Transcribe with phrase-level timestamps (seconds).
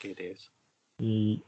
[0.00, 0.50] OK です。
[1.00, 1.42] いい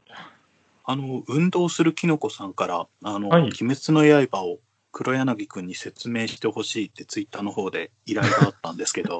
[0.85, 4.59] あの、運動するキノコさんから、あの、はい鬼滅の刃を
[4.91, 9.19] 黒柳くんに説明してほしいってツイッターの方で依頼があったんですけど、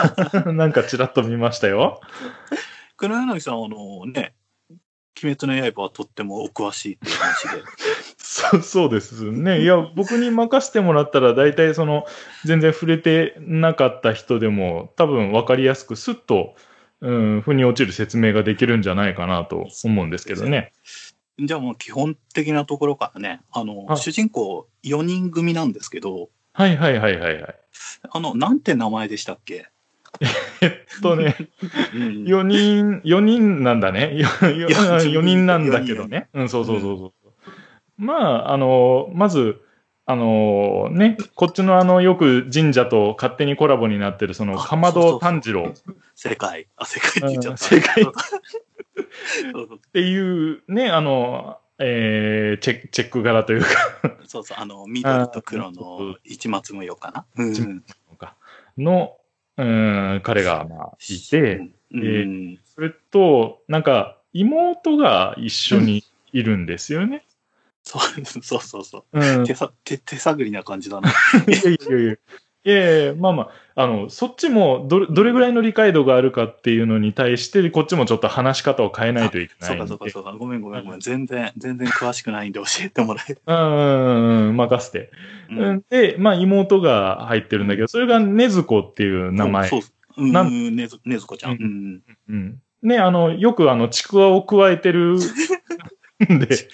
[0.52, 2.00] なんかちらっと見ましたよ。
[2.96, 4.34] 黒柳さんはあのね、
[5.22, 7.62] 鬼滅の刃はとってもお詳しいっていう話で、
[8.16, 9.60] そうそうですね。
[9.60, 12.06] いや、僕に任せてもらったら、大体その、
[12.44, 16.54] 全然触れてなかった人でも、多分分かりやすく、スッと、
[17.00, 20.72] うん、腑に落ちる説明ができるんじゃないかなと思うんですけどね。
[21.38, 27.54] じゃあもう基本的なところからね、あの、あ主人公4人組なんですけど、はいはいはいはいはい。
[28.10, 29.68] あの、なんて名前でしたっけ？
[30.60, 31.36] えっとね、
[31.94, 34.10] うん4人、4人なんだね。
[34.42, 36.28] 4, 四人なんだけどね。
[36.34, 37.12] うん、そうそうそうそう。
[37.96, 39.60] まあ、あの、まず、
[40.10, 45.68] あのね、こっちのあの、よく神社と勝手にコラボになってる、その、あかまど炭治郎。
[45.68, 45.72] っ
[46.16, 46.66] 世界。
[46.76, 47.76] あ、世界って言っちゃった。
[47.76, 48.04] うん世界
[49.52, 49.78] そうそう。
[49.92, 53.68] ていうね、あの、えーチェチェック柄というか、
[54.26, 57.24] そうそう、あの、緑と黒の一末模様かな？
[57.36, 57.52] うん。
[57.52, 57.62] 一
[58.76, 59.16] の、
[59.56, 61.72] うん、彼が、まあ、いて、うん。
[61.94, 67.24] えーそれと、なんか、妹が一緒にいるんですよね。
[67.82, 69.20] そうそうそうそう。
[69.20, 69.44] うん。
[69.44, 71.10] い手さ手手探りな感じだな。
[71.46, 72.16] やいやいやいや。
[72.62, 73.42] いやいやまあま
[73.74, 79.84] あ、あの、そっちもどれ、どれぐらいの理解度があるかっていうのに対して、こっちもちょっと話し方を変えないといけなそういんで。
[79.84, 80.32] かそうかそうか。
[80.38, 81.00] ごめんごめんごめん。
[81.00, 83.40] 全然、全然詳しくないんで教えてもらえる。
[83.46, 85.10] うんうんうん、任せて。
[85.48, 89.68] ううんで、まあ妹が入ってるんだけど、それがねずこっていう名前。
[89.68, 90.22] そうそう。
[90.22, 91.52] うん、なねず、ねずこちゃん。
[91.52, 92.02] ううん。
[92.28, 92.62] うん。
[92.82, 95.20] ね、あの、よくあの、ちくわを加えてるん
[96.20, 96.68] で、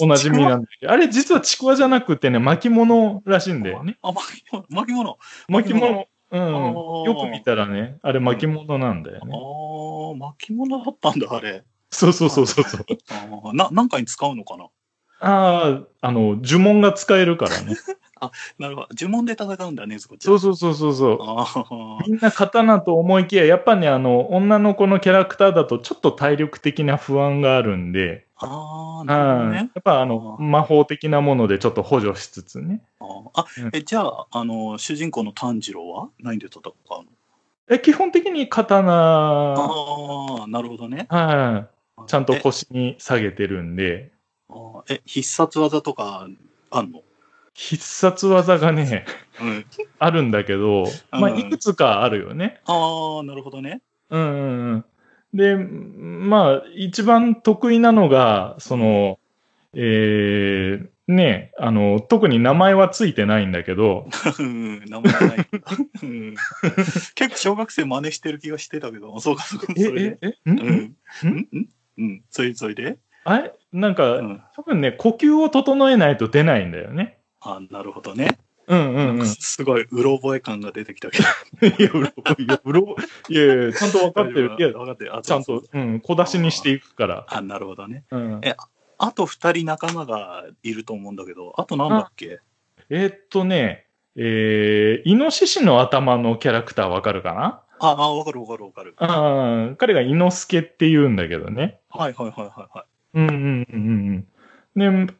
[0.00, 0.68] おなじみなんで。
[0.86, 3.98] あれ実はちくわじゃなくてね、巻物らしいんだよね。
[4.02, 4.64] あ、巻物。
[4.68, 5.18] 巻物。
[5.48, 6.08] 巻物。
[6.32, 6.72] うん。
[7.04, 9.32] よく見たらね、あれ巻物なんだよあね。
[9.34, 11.64] あ、巻物だったんだ、あれ。
[11.90, 12.86] そうそうそうそうそう。
[13.10, 14.68] あーな、何かに使うのかな？
[15.22, 17.74] ああ、あの、呪文が使えるからね。
[18.58, 18.88] なるほど。
[18.98, 20.26] 呪文で戦うんだねずこちゃ。
[20.26, 21.18] そうんそうそうそうそう。
[21.22, 21.46] あ
[22.00, 22.04] あ。
[22.06, 29.70] みんな刀と思いきや、やっぱね、あの、女の子のキャラクターだとちょっと体力的な不安があるんで、ああ、なるほどうんやね。
[29.78, 32.80] っぱあの、魔法的なものでちょっと補助しつつね。
[33.00, 37.04] あーあうん、え、じゃあ、あの、主人公の炭治郎は何で戦うの
[37.72, 41.06] え基本的に刀、ああ、なるほどね。
[41.08, 44.10] はい、ちゃんとえ腰に下げてるんで、
[44.48, 46.26] あーえ、必殺技とか
[46.70, 47.02] あんの？
[47.54, 49.04] 必殺技がね、
[49.40, 49.66] うん。
[49.98, 52.60] あるんだけど、まあ、うんいくつかあるよね。
[52.64, 53.82] ああ、なるほどね。
[54.10, 54.84] うんうんうん。
[55.34, 59.18] で、まあ、一番得意なのが、その、
[59.74, 65.48] えー、ね、あの、特に名前はついてないんだけど、うん名前がない。
[66.02, 66.34] うん
[67.14, 69.72] 結構小学生真似してる気がしてたけど、そうか、そうか。
[69.76, 70.58] え、え、え、うん？
[70.60, 70.96] うん？
[71.22, 71.68] うん？
[71.98, 72.22] うん。
[72.30, 72.96] それ、それで？
[73.24, 73.52] あれ？
[73.72, 74.42] なんか、うん。
[74.56, 77.18] 多分ね、呼吸を整えないと出ないんだよね。
[77.40, 78.38] あなるほどね。
[78.66, 79.22] うんうんうん。
[79.22, 81.24] いすごい、うろ覚え感が出てきたけど。
[81.84, 82.08] や、うろ、
[82.38, 82.96] いや、うろ、
[83.28, 84.54] いやいや、ちゃんと分かってる。
[84.58, 85.16] いや、分かってる。
[85.16, 87.26] あちゃんとうん、小出しにしていくから。
[87.28, 88.04] あ、なるほどね。
[88.10, 88.40] うん。
[88.42, 88.54] え
[89.02, 92.40] あと二人仲間がいると思うんだけど、あとなんだっけ？
[92.90, 97.62] えーっとね、えー、イノシシの頭のキャラクターわかるかな？
[97.80, 98.94] ああ、わかるわかるわかる。
[98.98, 101.80] ああ、彼がイノスケって言うんだけどね。
[101.88, 102.86] はいはいはいはいはい。
[103.14, 104.26] うんうんうん
[104.76, 105.06] うん。
[105.06, 105.14] で、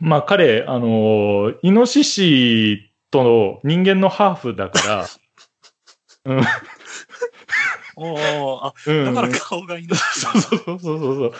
[0.00, 5.06] まあ彼、あのーイノシシと人間のハーフだから、
[6.26, 6.40] うん。
[7.96, 9.94] おーあ、うんだから顔がいいの。
[9.96, 11.32] そうそうそうそうそう。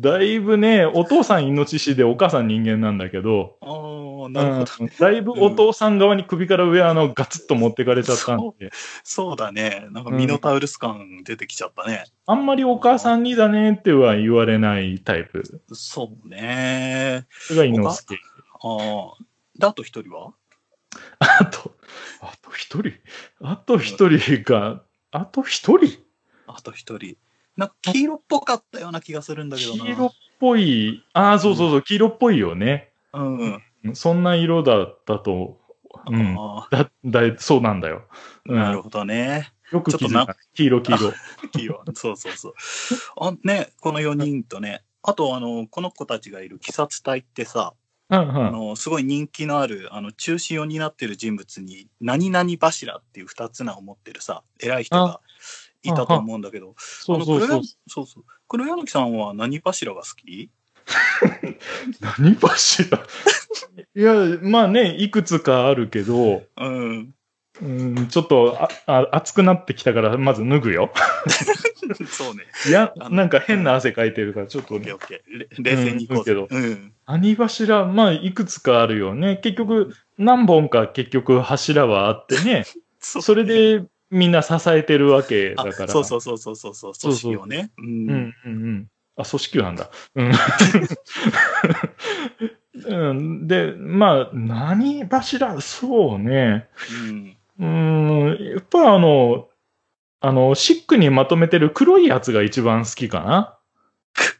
[0.00, 4.72] だいぶね、お父さんイノシシでお母さん人間なんだけど、ああ、なるほど。
[4.80, 8.70] うんだいぶお父さん側に首から上あのガツッと持ってかれちゃったんで、
[9.04, 9.88] そうだね。
[9.90, 12.04] なんかミノタウルス感出てきちゃったね。
[12.26, 15.62] あんまりお母さんにだねっては言われないタイプ。
[15.72, 17.26] そうね。
[17.30, 18.18] それがイノスケ。
[18.62, 19.24] ああ。
[19.58, 20.32] で、あと一人は？
[21.18, 21.76] あと、
[22.22, 22.92] あと一人？
[23.42, 25.98] あと一人が、あと一人？
[26.46, 27.16] あと一人。
[27.56, 29.84] なんか黄色っぽかったような気がするんだけどな。
[29.84, 32.92] 黄色っぽい、ああ、そうそうそう、黄色っぽいよね。
[33.12, 33.62] うん。
[33.94, 35.60] そんな色だったと、
[36.06, 36.36] うん。
[36.38, 38.04] あだ、だ、そうなんだよ。
[38.10, 38.16] あ、
[38.46, 39.52] うんなるほどね。
[39.72, 40.36] よく気づいた。
[40.54, 41.12] 黄色、黄色。
[41.52, 41.84] 黄色。
[41.94, 42.54] そうそうそう。
[43.20, 47.74] あね、この4人とね、あとあの、この子たちがいる鬼殺隊ってさ、
[48.10, 48.46] うんうん。
[48.48, 55.20] あの、すごい人気のある、あの、中心を担ってる人物に、何々柱っていう二つ名を持ってるさ、偉い人が
[55.82, 57.62] いたと思うんだけど、そうそうそう。
[57.88, 58.24] そうそう。
[58.48, 60.50] 黒柳さんは何柱が好き？
[62.00, 62.98] 何柱？
[63.94, 67.14] いや、まあね、いくつかあるけど、うん。
[67.62, 70.92] うん、ちょっとああ熱くなってきたから、まず脱ぐよ。
[72.08, 72.44] そうね。
[72.66, 75.38] いや、なんか変な汗かいてるから、ちょっとオッケーオッケー。
[75.38, 76.32] れ冷静にいこうぜ。
[76.32, 76.92] うんうん。
[77.06, 79.36] 何柱、まあ、いくつかあるよね。
[79.42, 82.64] 結局、何本か結局柱はあってね、
[83.00, 85.92] そそれでみんな支えてるわけだあから。
[85.92, 87.70] そうそうそうそうそうそう、組織をね。
[87.78, 87.82] う。
[87.82, 88.86] うんんうんうん。
[89.16, 89.90] あ、組織なんだ。
[90.16, 90.32] うん。
[92.86, 95.60] うん、で、まあ、何柱？
[95.60, 96.68] そうね。
[96.90, 97.36] うん。
[97.58, 99.48] うん、やっぱあの、
[100.20, 103.58] あの、シックにまとめてる黒いやつが一番好きかな。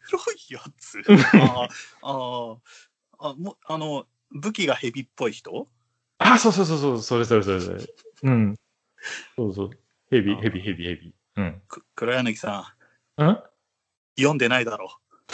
[0.09, 0.99] 黒いやつ？
[1.39, 1.67] あ
[2.01, 2.57] あ、あ
[3.19, 5.67] あ、あ、もあの、武器がヘビっぽい人？
[6.17, 7.79] あ、そうそうそうそう、それそれそれそれ。
[8.23, 8.55] うん。
[9.35, 9.69] そうそう。
[10.09, 11.13] ヘビ、あヘビ、ヘビ、ヘビ。
[11.37, 11.61] うん。
[11.67, 12.73] く黒柳さ
[13.17, 13.43] んん、
[14.17, 14.97] 読んでないだろ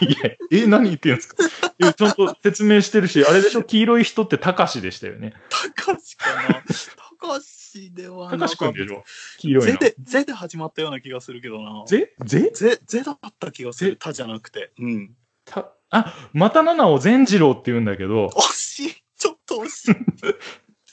[0.00, 1.44] いや、え、何言ってんですか？
[1.78, 3.62] いやちゃんと説明してるし、あれでしょ？
[3.64, 5.34] 黄色い人ってたかしでしたよね。
[5.48, 6.54] たかしかな？
[6.54, 9.04] たかしではたかなたしくんでしょ？
[9.38, 9.78] 黄色いの。
[9.78, 11.84] ゼで、ゼで始まったような気がするけどな。
[11.86, 13.96] ぜぜゼ、ゼだった気がする。
[13.96, 14.72] たじゃなくて。
[14.78, 15.14] うん。
[15.44, 19.94] た、あ、また七を善次郎って言うんだけど、惜しいちょっと惜しい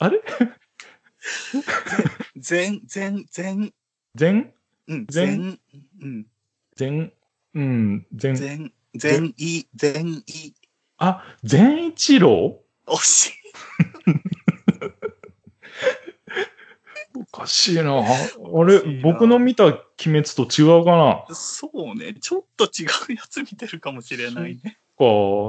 [0.02, 0.20] あれ？
[2.36, 3.72] 全、全、全、
[4.16, 4.52] 善
[4.88, 5.38] うん、全？
[5.38, 5.60] 全、
[6.00, 6.26] うん、
[6.74, 7.12] 善
[7.54, 10.54] うん、善、全、全い、全い。
[10.98, 12.60] あ、善一郎？
[12.86, 13.32] 惜しい。
[17.14, 18.00] おかしいな。
[18.00, 18.02] あ
[18.64, 20.96] れ僕の見た鬼滅と違うか
[21.28, 21.34] な？
[21.36, 22.14] そうね。
[22.14, 24.80] ちょっと違うやつ見てるかもしれないね。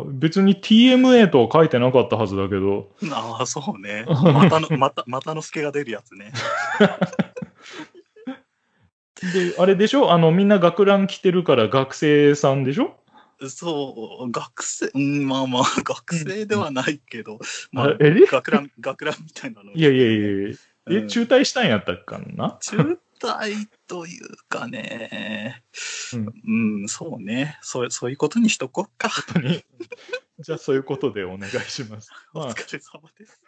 [0.05, 4.05] か、別に TMA とは書いてなかったはずだけど、ああ、そうね。
[4.07, 6.31] またの、 また、またの助が出るやつね。
[9.33, 10.11] で、あれでしょ？
[10.11, 12.95] あの、みんな学ラン着てるから学生さんでしょ？
[13.50, 17.39] そう、学生、うん、まあまあ、 学生ではないけど、
[17.71, 19.71] まああ、学ラン、学ランみたいなの。
[19.73, 20.57] いやいやいやいや。
[20.89, 21.07] え、うん。
[21.07, 22.57] 中退したんやったっかな？
[22.61, 25.64] 中退というかね、
[26.14, 27.58] うんうん、そうね。
[27.62, 29.10] そう、そういうことにしとこうか。
[29.10, 29.64] 本当に。
[30.40, 32.12] じゃあそういうことでお願いします。
[32.34, 33.42] まあ、お疲れ様です。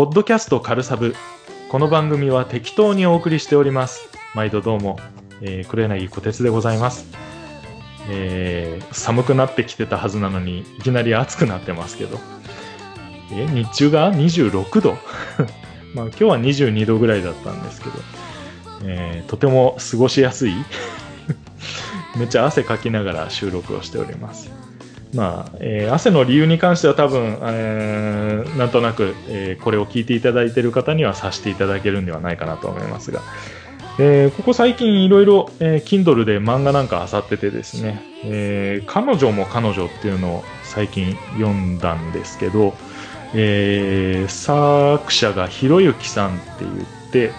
[0.00, 1.14] ポッドキャストカルサブ。
[1.68, 4.08] この番組は適当にお送りしております。
[4.34, 4.98] 毎度どうも、
[5.42, 7.06] えー、黒柳小鉄でございます。
[8.08, 12.18] えー寒くなってきてたはずなのに、いきなり暑くなってますけど。
[13.34, 14.96] え、日中が26度
[15.94, 17.92] まあ今日は22度ぐらいだったんですけど、
[18.84, 20.54] えーとても過ごしやすい
[22.16, 24.59] めっちゃ汗かきながら収録をしております。
[25.12, 33.20] まあ、えー汗の理由に関しては多分、えーなんとなく、えーこれを聞いていただいている方には察していただけるんではないかなと思いますが、
[33.98, 42.74] えーここ最近いろいろ、えー Kindle で漫画なんか漁っててですね、えー彼女も彼女っていうのを最近読んだんですけど、
[43.34, 46.76] えー作者がひろゆきさんって言っ
[47.10, 47.32] て、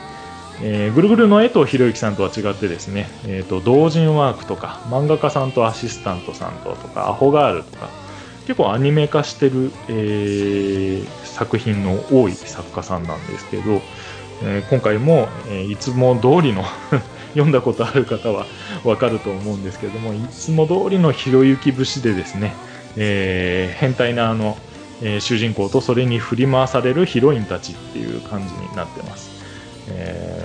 [0.64, 7.90] えーぐるぐるの江藤博之さんとは違ってですね、えー、と同人ワークとか漫画家さんとアシスタントさんととかアホガールとか
[8.42, 13.82] 結構アニメ化してる、えー作品の多い作家さんなんですけど、
[14.44, 16.64] えー今回も、えいつも通りの
[17.34, 18.46] 読んだことある方は
[18.84, 22.54] わかると思うんですけどもいつも通りのひろゆき節でですね、
[22.98, 24.58] え変態なあの、
[25.02, 29.32] え主人公とそれに振り回されるヒロインたちっていう感じになってます。
[29.90, 30.44] え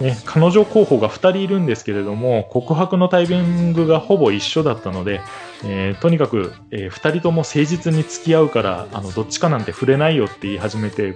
[0.00, 5.20] ね、彼女候補が2人いるんですけれども告白のタイミングがほぼ一緒だったので、
[5.64, 11.14] えーとにかく、え2人とも誠実に付き合うからあのどっちかなんて触れないよって言い始めて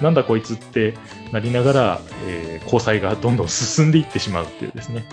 [0.00, 0.94] なんだこいつって
[1.32, 5.04] なりながら、えー交際がどんどん進んでいってしまうっていうですね、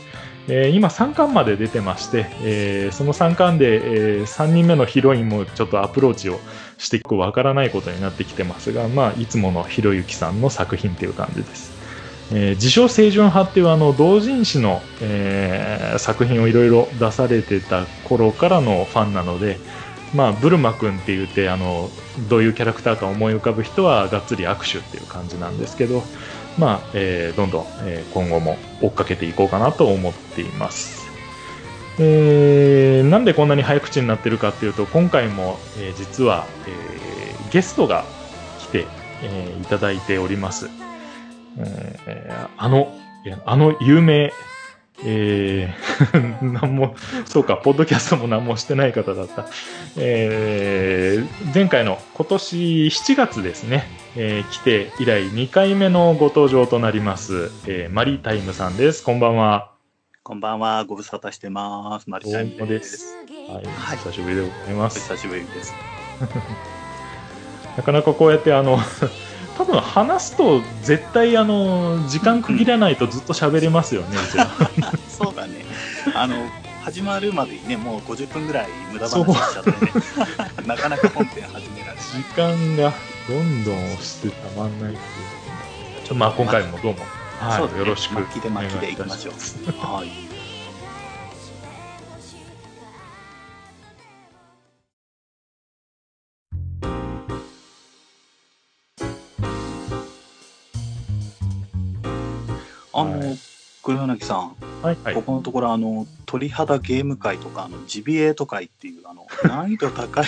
[0.48, 6.39] えー今3巻まで出てまして、えーその3巻で、え3人目のヒロインもちょっとアプローチを
[6.77, 11.80] していくわからないことになってきてますが、まあ、いつものひろゆきさんの作品っていう感じです。
[12.33, 19.57] えー自称清純派っていうあの同人誌の、えー作品をいろいろ出されてた頃からのファンなので、
[20.15, 21.89] まあ、ブルマ君って言ってあの
[22.29, 26.03] どういうキャラクターか思い浮かぶ人はがっつり握手っていう感じなんですけど、
[26.57, 31.01] まあえーどんどん、えー今後も追っかけていこうかなと思っています。
[32.00, 38.05] えーなんでこんなに早口になってるかっていうと今回も、えー実は、えーゲストが
[38.59, 38.85] 来て、
[39.23, 40.80] えーいただいております。
[41.58, 42.96] えーあの、
[43.46, 44.31] あの有名
[45.03, 49.48] えー、 なんも、そうか、ポッドキャストも何もしてない方だった。
[49.98, 59.03] えー、前回の今年7月ですね、えー来て以来2回目のご登場となります、えーマリータイムさんです。
[59.03, 59.72] こんばんは。
[60.24, 62.08] こんばんは、ご無沙汰してます。
[62.10, 62.77] マリちゃんどうもで。
[62.77, 63.15] ですす。
[63.50, 65.00] はい、はい久しぶりでございまおす。
[65.00, 65.74] 久しぶりです。
[67.75, 68.77] なかなかこうやってあの
[69.58, 74.17] 多分話すと絶対あの時間区切らないとずっと喋れますよね、
[75.10, 75.65] そうだね。
[76.15, 76.36] あの、
[76.84, 79.77] 始まるまでにね、もう50分ぐらい無駄話しちゃってね。
[80.65, 81.96] なかなか本編始められない。
[82.12, 82.93] 時間が
[83.27, 85.00] どんどん押してたまんないって
[86.10, 87.00] いうまあ今回もどうも、
[87.39, 90.30] はいねよろしく巻きで巻きでいきましょうお願いいたしますはい。
[102.93, 103.38] あの、はい。
[103.83, 104.98] 黒柳さん、はい。
[105.03, 105.15] はい。
[105.15, 110.25] ここのところあの鳥肌ゲーム会とかあのジビエと会っていうあの 難易度高い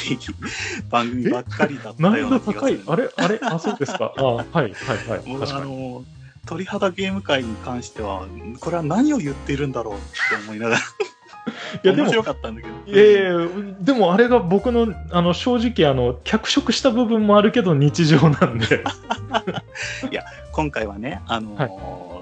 [0.89, 2.81] 番組ばっかりだった難易度ような気がする。
[2.85, 2.93] 高い？
[2.93, 3.09] あれ？
[3.15, 3.39] あれ？
[3.41, 4.13] あそうですか。
[4.17, 4.45] あはい。
[4.51, 4.73] はい。
[4.73, 5.27] はい。
[5.27, 6.03] もうあの
[6.45, 8.25] 鳥肌ゲーム会に関しては
[8.59, 10.03] これは何を言っているんだろうって
[10.45, 10.81] 思いながら
[11.83, 12.73] いやでも面白かったんだけど。
[12.85, 18.83] いやいやいやでもあれが僕のあの正直あの脚色した部分もあるけど日常なんで。
[20.51, 22.12] 今回はねあの、はい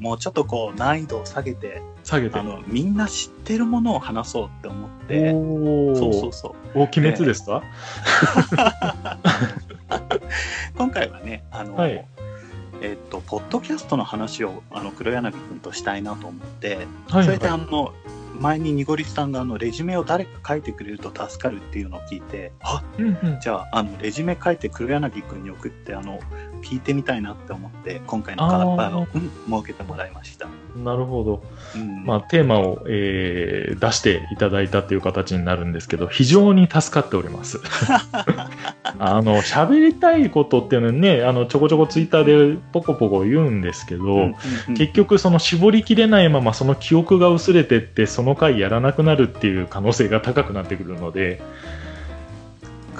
[0.00, 2.38] もうちょっとこう難易度を下げて下げて。
[2.38, 5.32] あのみんな知ってるものを話そうって思って。
[5.32, 6.54] おそうそうーそう。
[6.74, 7.62] お鬼滅ですか、
[10.76, 12.06] 今回はねあの、はい。
[12.82, 17.92] えっとポッドキャストの話をあの黒柳君としたいなと思ってはいそれではいあの
[18.40, 23.40] 前ににごりさんがあのレジュメを誰か書いてくれると助かるっていうのを聞いてあうんうん。
[23.40, 26.18] じゃああのレジュメ書いて黒柳君に送ってあの
[26.62, 29.30] 聞いてみたいなって思って今回のカラッパのあうん
[29.62, 30.48] 設けてもらいました。
[30.76, 31.42] なるほど。
[31.74, 32.04] うん。
[32.04, 37.60] まあ、テーマを、えー出していただいたという形になるんですけど、非常に助かっております。
[38.98, 44.34] あの、喋りたいことっていうのはね、あの、ちょこちょこツイッターでポコポコ言うんですけど、うんうん
[44.68, 44.74] うん。
[44.74, 51.40] 結局その絞りきれないままその記憶が薄れてって、その回やらなくなるっていう可能性が高くなってくるので、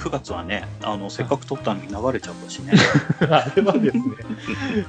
[0.01, 2.73] 9月はねあのせっかく撮ったのに流れちゃったしね。
[3.29, 4.03] あれはですね、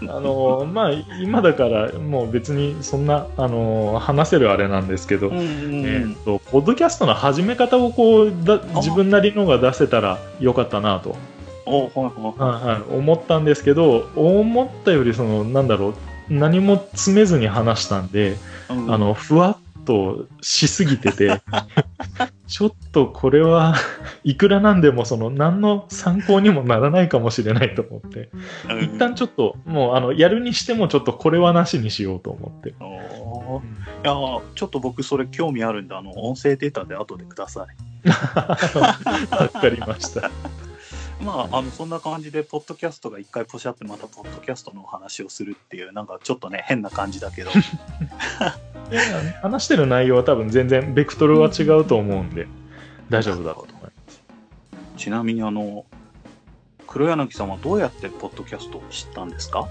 [0.08, 5.48] あの、まあ、今だからもう別にそんな、あの、話せるあれなんですけど、うんうんうん。
[5.84, 11.16] えー、とポッドキャストの始め方をこうだ自分なりのが出せたらよかったなと、
[11.66, 15.94] おはいはいはいはい、思ったんですけど思ったよりそのなんだろう
[16.28, 18.36] 何も詰めずに話したんで、
[18.70, 18.92] うん。
[18.92, 21.42] あのふわっとしすぎてて
[22.46, 23.74] ちょっとこれは
[24.24, 28.30] いくらなんでもその何の参考にもならないかもしれないと思って
[28.68, 32.70] うん一旦ちょっともうあのやるにしてもちょっかこれはなしにしようと思って。
[32.70, 32.72] い
[34.04, 38.08] やーちょっと僕それ興味あるんであの音声データで後でください。
[38.08, 40.30] わかりました。
[41.22, 47.50] まあ、あのそんな感じで、ポッドキャストが一回ポシャって、またポッドキャストのお話をするっていう、なんかちょっとね、変な感じだけど、
[49.42, 52.46] 話してる内容は多分全然ベクトルは違うと思うんで
[53.08, 54.22] 大丈夫だと思います。
[54.96, 55.84] ちなみに、あの、
[56.86, 59.66] 黒柳さんはどうやってポッドキャストを知ったんですか？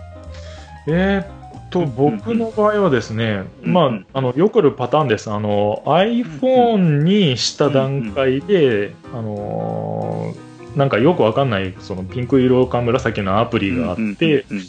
[0.87, 5.31] えーっと僕の場合はですね、うんまあうんあのよくあるパターンです。
[5.31, 14.63] あの iPhone にした段階で、あのーなんかよくわかんないそのピンク色か紫のアプリがあって、うんうん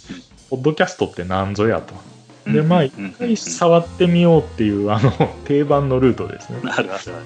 [0.50, 1.94] ポッドキャストってなんぞやと。
[2.46, 5.12] うんで、まあ、うん一回触ってみようっていう、あの、
[5.44, 6.58] 定番のルートですね。
[6.64, 7.24] あるあるあ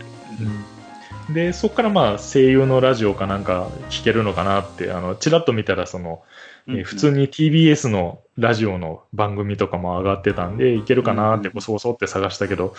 [1.31, 1.35] る。
[1.35, 6.23] で、そこからまあ、声優のラジオかなんか聞けるのかなって、あの、ちらっと見たら、その、
[6.69, 12.75] えー普通に TBS のラジオの番組とかも上がってたんで、いけるかなって、うんそうそうって探したけど、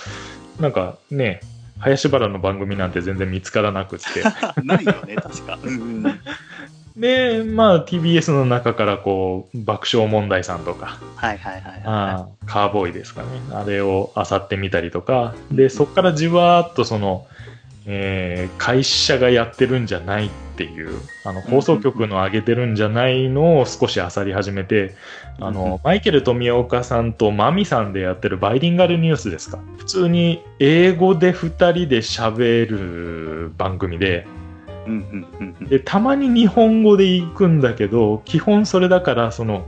[0.60, 1.40] なんかね、
[1.80, 4.24] 林原の番組なんて全然見つからなくって。
[4.64, 5.60] ないよね、確か。
[5.64, 6.20] うんうん
[6.98, 13.28] で、まあ TBS の中からこう、爆笑問題さんとか、はいはいはいカーボーイですかね。
[13.52, 17.28] あれを漁ってみたりとか、で、そこからじわーっとその、
[17.86, 24.96] えー会社がやってるんじゃないっていう、あの、放送局の上げてるんじゃないのを少し漁り始めて、
[25.40, 29.60] あうんの、マイケル富岡さんとマミさんでやってるバイリンガルニュースですか。
[29.78, 34.26] 普通に英語で二人で喋る番組で、
[34.88, 34.90] い。
[34.90, 39.68] うんうんうんうんで、たまに日本語で行くんだけど、基本それだから、その、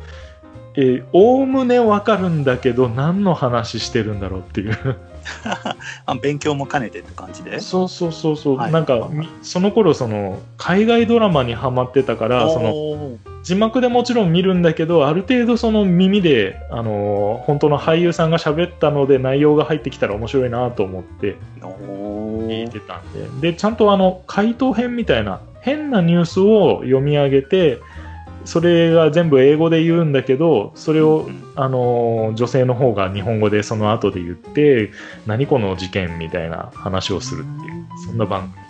[0.75, 4.97] えー、おおむねわかるんだけど、何の話してるんだろうっていう。
[6.05, 7.59] あ勉強も兼ねてって感じで？
[7.59, 8.57] そうそうそうそう。
[8.57, 27.79] はいなんか、みその頃、その、海外ドラマにハマってたから、その、字幕でもちろん見るんだけど、ある程度その耳で、あのー本当の俳優さんが喋ったので内容が入ってきたら面白いなと思ってお聞いてたんで、で、ちゃんとあの、回答編みたいな変なニュースを読み上げて、
[28.45, 34.91] それが全部英語で言うんだけど、それを、あのー女性の方が日本語でその後で言って、
[35.25, 38.68] 何この事件みたいな話をするっていう、そんな番組。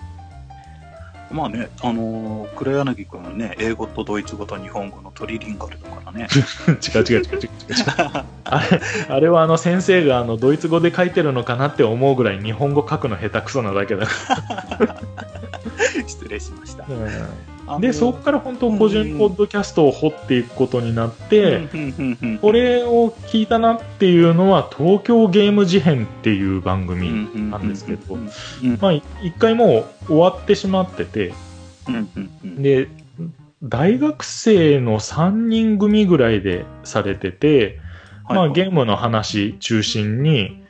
[1.31, 6.27] まあね、あのー黒柳君はね、英語とドイツ語と日本語のトリリンガルだからね。
[6.67, 8.25] 違 う違う違う違う違う違う。
[8.45, 14.13] あれ、あれはあの先生があのドイツ語で書いてるのかなって思うぐらい日本語書くの下手くそなだけだか
[16.07, 16.83] 失礼しました。
[16.83, 16.87] ら。
[16.89, 17.07] あの
[17.79, 21.67] で、そこから本当個人ポッドキャストを掘っていくことになって、
[22.41, 28.17] これを聞いたなっていうのは東京ゲーム事変っていう番組なんですけど
[28.81, 29.03] まあ一
[29.37, 31.33] 回もう終わってしまってて、
[32.43, 32.89] で、
[33.61, 37.79] 大学生の3人組ぐらいでされてて、
[38.29, 40.63] まあ、ゲームの話中心に、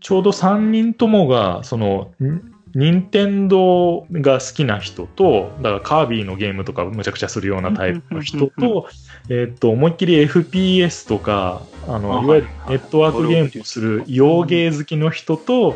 [0.00, 8.86] ちょうど3人ともが、その、ん任天堂が好きな人と、だからカービィのゲームとかむちゃくちゃするようなタイプの人と、
[9.30, 15.74] えっと、思いっきり FPS とか、あの、あいわゆるはいネットワークゲームをする洋ゲー好きの人と、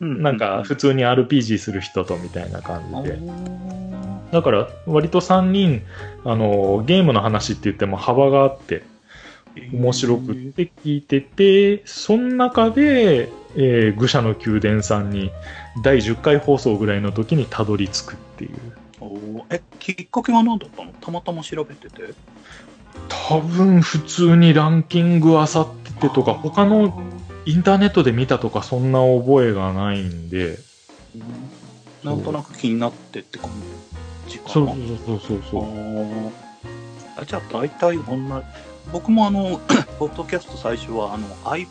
[0.00, 3.18] なんか普通に RPG する人とみたいな感じで。
[4.32, 5.82] だから割と3人、
[6.24, 8.84] あの、ゲームの話って言っても幅があって、
[9.74, 15.30] 面白くって聞いてて、その中で、えー愚者の宮殿さんに
[15.82, 18.58] 第10回放送ぐらいの時にたどり着くっていう。
[19.00, 20.92] おーえ、きっかけは何だったの？
[21.00, 22.14] たまたま調べてて。
[23.08, 25.46] 多分普通にランキング漁っ
[25.84, 27.02] ててとか、他の
[27.44, 30.58] インターネットで見たとかそんな覚えがないんで、
[31.14, 31.58] うん
[32.04, 33.50] なんとなく気になってって感
[34.28, 34.50] じかな。
[34.52, 35.64] そうそうそうそうそう。
[37.16, 38.18] あじゃあ大体同じ。
[38.92, 39.60] 僕もあの、
[39.98, 41.66] ポッドキャスト最初はあの iPod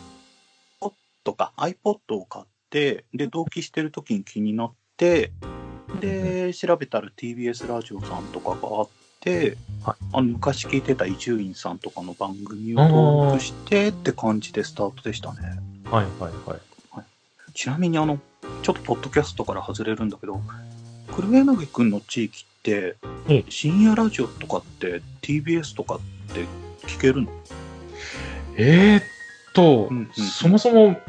[1.34, 5.32] か iPod を買って、で、同期してる時に気になって、
[6.00, 8.88] で、調べたら TBS ラジオさんとかがあっ
[9.20, 9.96] て、はい。
[10.12, 15.60] あの昔聞いてた伊集院さんとかの番組を登録してって感じでスタートでしたね。
[15.84, 16.60] はいはいはい。
[17.54, 18.20] ちなみにあの、
[18.62, 20.40] ちょっとポッドキャストから外れるんだけど、
[21.12, 22.96] 黒柳くんの地域って
[23.28, 26.00] ええ、深夜ラジオとかって TBS とかっ
[26.34, 26.44] て
[26.86, 27.32] 聞けるの？
[28.56, 29.02] えー、っ
[29.54, 31.00] と、うんうんそもそも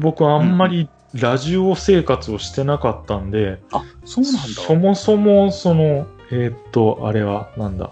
[0.00, 4.40] 僕あんまりラジオ生活をしてなかったんで、あ、そうなんだ。
[4.40, 7.90] そもそもその、えーっと、あれはなんだ、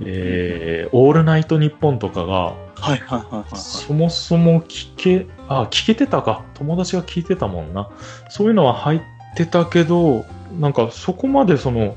[0.00, 6.44] えー、オールナイトニッポンとかが、はいはいはいはいそもそも聞け、あ、聞けてたか。
[6.54, 7.90] 友達が聞いてたもんな。
[8.28, 9.00] そういうのは入っ
[9.36, 10.24] てたけど、
[10.58, 11.96] なんかそこまでその、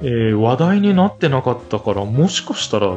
[0.00, 2.96] えー話題になってなかったから、もしかしたら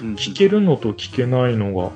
[0.00, 1.90] 聞けるのと聞けないのが、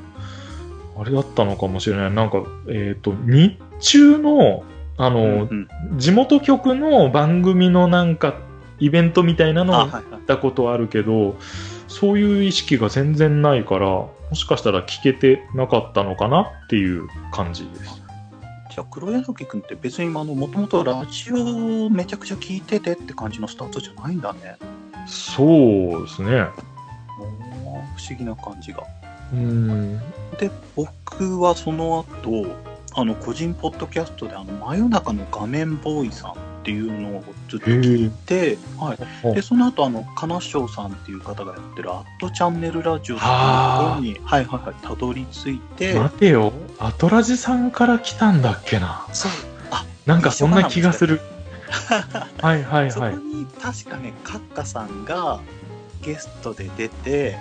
[0.99, 2.11] あれだったのかもしれない。
[2.11, 4.65] なんか、えっ、と、日中の、
[4.97, 8.35] あの、うんうん地元局の番組のなんか、
[8.79, 10.21] イベントみたいなのをあ、行はいはい。
[10.21, 11.37] ったことあるけど、
[11.89, 18.03] そういう意識が全然ないから、もしかしたら聞けてなかったのかなっていう感じです。
[18.71, 24.57] じゃあ黒柳くんって別にあの、もともとラジオめちゃくちゃ聞いててって感じのスタートじゃないんだね。
[25.07, 26.47] そうですね。
[27.97, 28.83] 不思議な感じが。
[29.33, 29.99] うん。
[30.39, 32.47] で、僕はその後、
[32.95, 36.35] あの、個人ポッドキャストで、あの、真夜中の画面ボーイさんっ
[36.65, 39.35] ていうのをずっと聞いて、はい。
[39.35, 46.53] で、その後、あの、金賞さんっていう方がやってる、アットチャンネルラジオっていうところに、はいはいはい、たどり着いて、待てよ。
[46.79, 49.07] アトラジさんから来たんだっけな。
[49.13, 49.33] そう、
[49.71, 51.21] あ、なんかそんな気がする。
[52.41, 53.09] はいはいはいそこ。
[53.09, 55.41] に確かね、カッカさんが
[56.07, 57.37] ゲストで出て、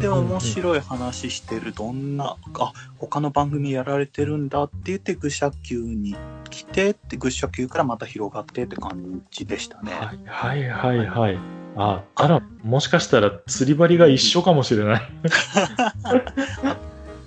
[0.00, 0.40] で、面い。
[0.40, 6.14] 白い話してる、どんな、あ、他の番組やられてるんだって言って、愚者級に
[6.50, 9.92] 来て、って、愚者級からまた広がってって感じでしたね。
[10.26, 11.38] はいはいはいはい。
[11.76, 15.02] あ、あら、もしかしたら釣り針が一緒かもしれない。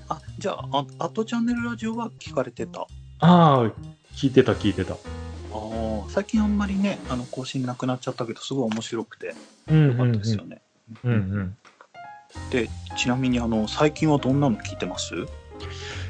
[0.09, 2.81] あ、じゃあ、ああとチャンネルラジオは聞かれてた？
[2.81, 2.85] あ
[3.21, 3.71] ああ、
[4.15, 4.93] 聞いてた聞いてた。
[4.93, 4.97] あ、
[6.09, 9.35] 最近あんまりね、あの、更新なくなっちゃったけど、すごい面白くて、
[9.67, 10.61] うんよかったですよね。
[11.03, 11.57] うんうん。
[12.49, 15.13] で、ちなみに、あの、最近はどんなの聞いてます？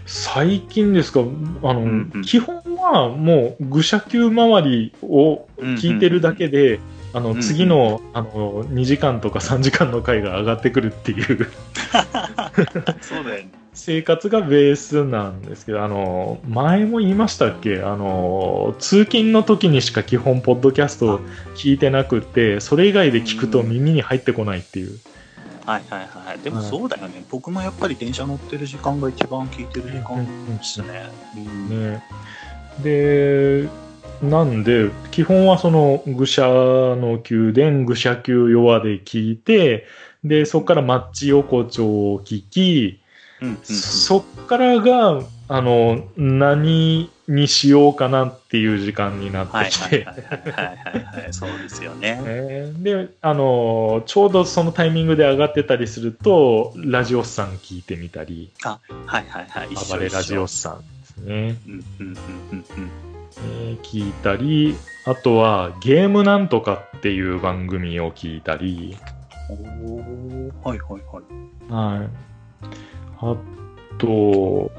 [0.05, 6.79] 最近ですか、あの、んうん基本はもう愚者級周りを聞いてるだけで、
[7.13, 11.47] あの、うんうん次の、あの、2時間とか3時間の回が上がってくるっていう。
[13.01, 13.62] そうだよね。
[13.73, 17.81] 生活がベースなんですけど、あの、前も言いましたっけ？
[17.81, 21.19] あの、通勤の時にしか基本、ポッドキャスト
[21.55, 24.99] 聞いてなくて、それ以外で聞くと耳に入ってこないっていう。
[25.65, 26.39] はいはいはい。
[26.39, 27.23] でもそうだよね。
[27.29, 30.23] 僕もやっぱり電車乗ってる時間が一番聞いてる時間
[30.57, 31.09] ですね。
[31.35, 32.03] うんね。
[32.83, 33.69] で、
[34.21, 39.85] なんで、基本はその、愚者の宮殿、愚者級弱で聞いて、
[40.23, 42.99] で、そこからマッチ横丁を聞き、
[43.41, 50.07] うんうんうんそっからが、あの、何にしようかなっていう時間になってきて。
[51.31, 52.21] そうですよね。
[52.25, 59.69] え ーで、あの、ちょうどそのタイミングで上がってたりすると、ラジオスさん聞いてみたり、はいはいはい。
[59.89, 61.57] 暴れラジオさんですね。
[61.67, 62.17] うんうんうん
[62.51, 62.91] うんうん。
[63.69, 68.95] えー聞いたり、あとはゲームなんとかっていう番組を聞いたり、
[69.49, 71.99] おーはいはいはい。
[71.99, 72.09] はい。
[73.31, 73.37] あ
[73.97, 74.71] と、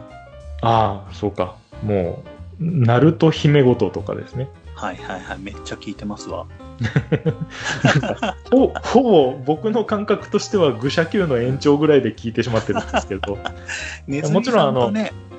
[0.62, 1.56] ああ、そうか。
[1.82, 4.48] もう、ナルト姫ごととかですね。
[4.74, 5.38] はいはいはい。
[5.38, 6.46] めっちゃ聞いてますわ。
[8.50, 13.38] ほほぼ僕の感覚としては愚者級の延長ぐらいで聞いてしまってるんですけど、
[14.08, 14.80] ネズミもちろんあの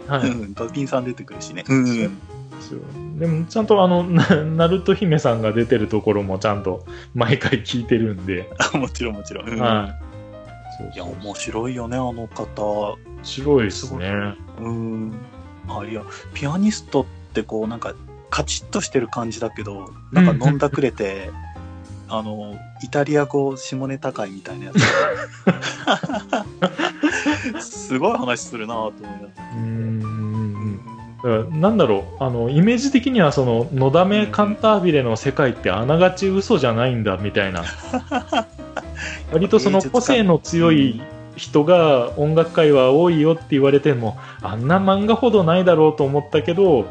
[0.08, 0.30] はい。
[0.30, 1.63] うん、ドキンさん出てくるしね。
[1.68, 1.86] うん。
[1.86, 2.80] ですよ
[3.18, 9.50] でも、ちゃんとあの、な ナルト姫さんが出てるところもちゃんと毎回聞いてるんで、あもちろんもちろん。
[9.50, 10.05] うんはい。
[10.78, 12.94] そういや、面白いよね、あの方。
[12.94, 14.36] 面白いですね。
[14.60, 15.14] うん。
[15.68, 17.94] あ、いや、ピアニストってこう、なんか、
[18.30, 21.30] カチッとしてる感じだけど、なんか飲んだくれて、
[22.10, 24.80] あの、イタリア語下ネタ会みたいなやつ。
[27.64, 29.24] すごい話するなと思いながら
[29.56, 30.16] うーん。
[31.60, 37.64] なんだろう、あの、イメージ的にはその、のだめカンタービレの世界ってあながち嘘じゃないんだみたいな。
[39.32, 41.01] 割とその個性の強い
[41.36, 46.86] 人が音楽界は多いよって言われても、あんな漫画ほどないだろうと思ったけど、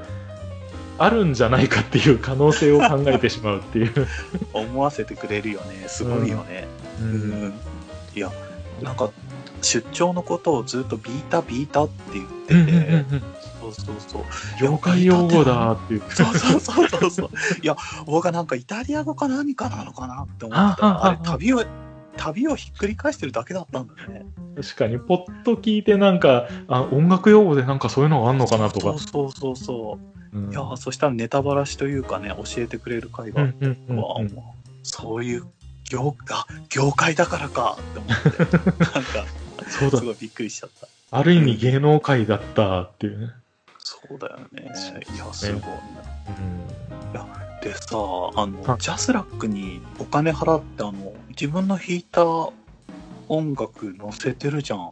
[0.98, 4.06] あるんじゃないかっていう可能性を考えてしまうっていう。
[4.52, 5.88] 思わせてくれるよね。
[5.88, 6.68] すごいよね。
[7.00, 7.52] ううんん。
[8.14, 8.30] いや、
[8.82, 9.10] なんか、
[9.62, 12.26] 出張のことをずっとビータビータって言っ
[12.66, 13.04] てて、
[13.60, 14.22] そうそうそう。
[14.60, 16.02] 業界用語だっていう。
[16.10, 17.30] そうそうそうそうそう。
[17.62, 21.64] いや、僕はなんかイタリア語か何かなのかなって思ってたら、あれ、旅を、
[22.16, 24.24] 旅をひっくり返してるだけだったんだね。
[24.57, 28.98] 確かに、ポッと聞いてなんか、あ、音楽用語でなんかそういうのがあんのかなとかそう。
[28.98, 29.98] そうそうそ
[30.33, 30.38] う。
[30.38, 34.31] うんいや、そしたらネタばらしというかね、教えてくれる会があっうんう
[34.83, 35.44] そういう
[35.88, 39.27] 業、あ、業界だからかって思って、 なんか、
[39.68, 40.05] そうだす。
[40.05, 40.88] ごいびっくりしちゃった。
[41.11, 43.31] ある意味芸能界だったっていうね。
[43.79, 44.72] そうだよね。
[45.14, 45.62] いや、すごいね。
[46.38, 46.64] うん
[47.64, 47.96] でさ、
[48.37, 52.25] あの、はいジャスラックにお金払って、あの、自分の弾いた
[53.29, 54.90] 音楽載せてるじゃん。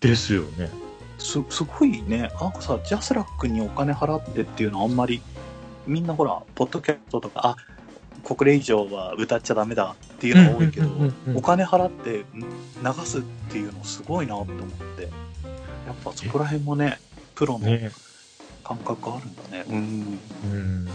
[0.00, 0.70] ですよね。
[1.18, 2.30] す、すごいね。
[2.40, 5.22] なんかさ、ジャスラックにお金払ってっていうのはあんまり、
[5.86, 7.56] みんなほら、ポッドキャストとか、あ、
[8.22, 10.88] これ以上は歌っちゃダメだっていうのが多いけど
[11.36, 15.02] お金払ってん流すっていうのすごいなって思って。
[15.02, 15.08] や
[15.92, 16.98] っぱそこら辺もね、
[17.36, 17.92] プロのね。
[18.64, 19.64] 感覚あるんだね。
[19.68, 20.18] うん。
[20.52, 20.88] うん。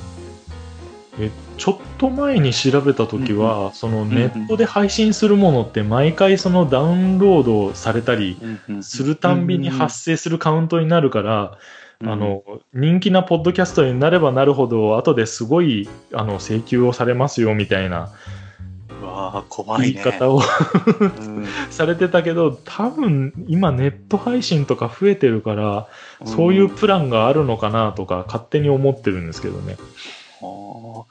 [1.20, 8.38] え、ちょっと前に調べたときは、そのネットで配信するものって毎回そのダウンロードされたり
[8.82, 11.58] するたんびに発生するカウントになるから、
[12.04, 12.44] あの、
[12.74, 18.10] 人気なポッドキャストになればなるほど、後ですごい、あの、請求をされますよ、みたいな
[19.02, 20.02] うわあ怖言いね。
[20.02, 21.46] い方をうん。
[21.70, 25.88] されてたけど、多分、今ネット配信とか増えてるから、
[26.26, 29.78] そういうプランがあるのかなとか、勝手に思ってるんですけどね。
[30.42, 31.06] あー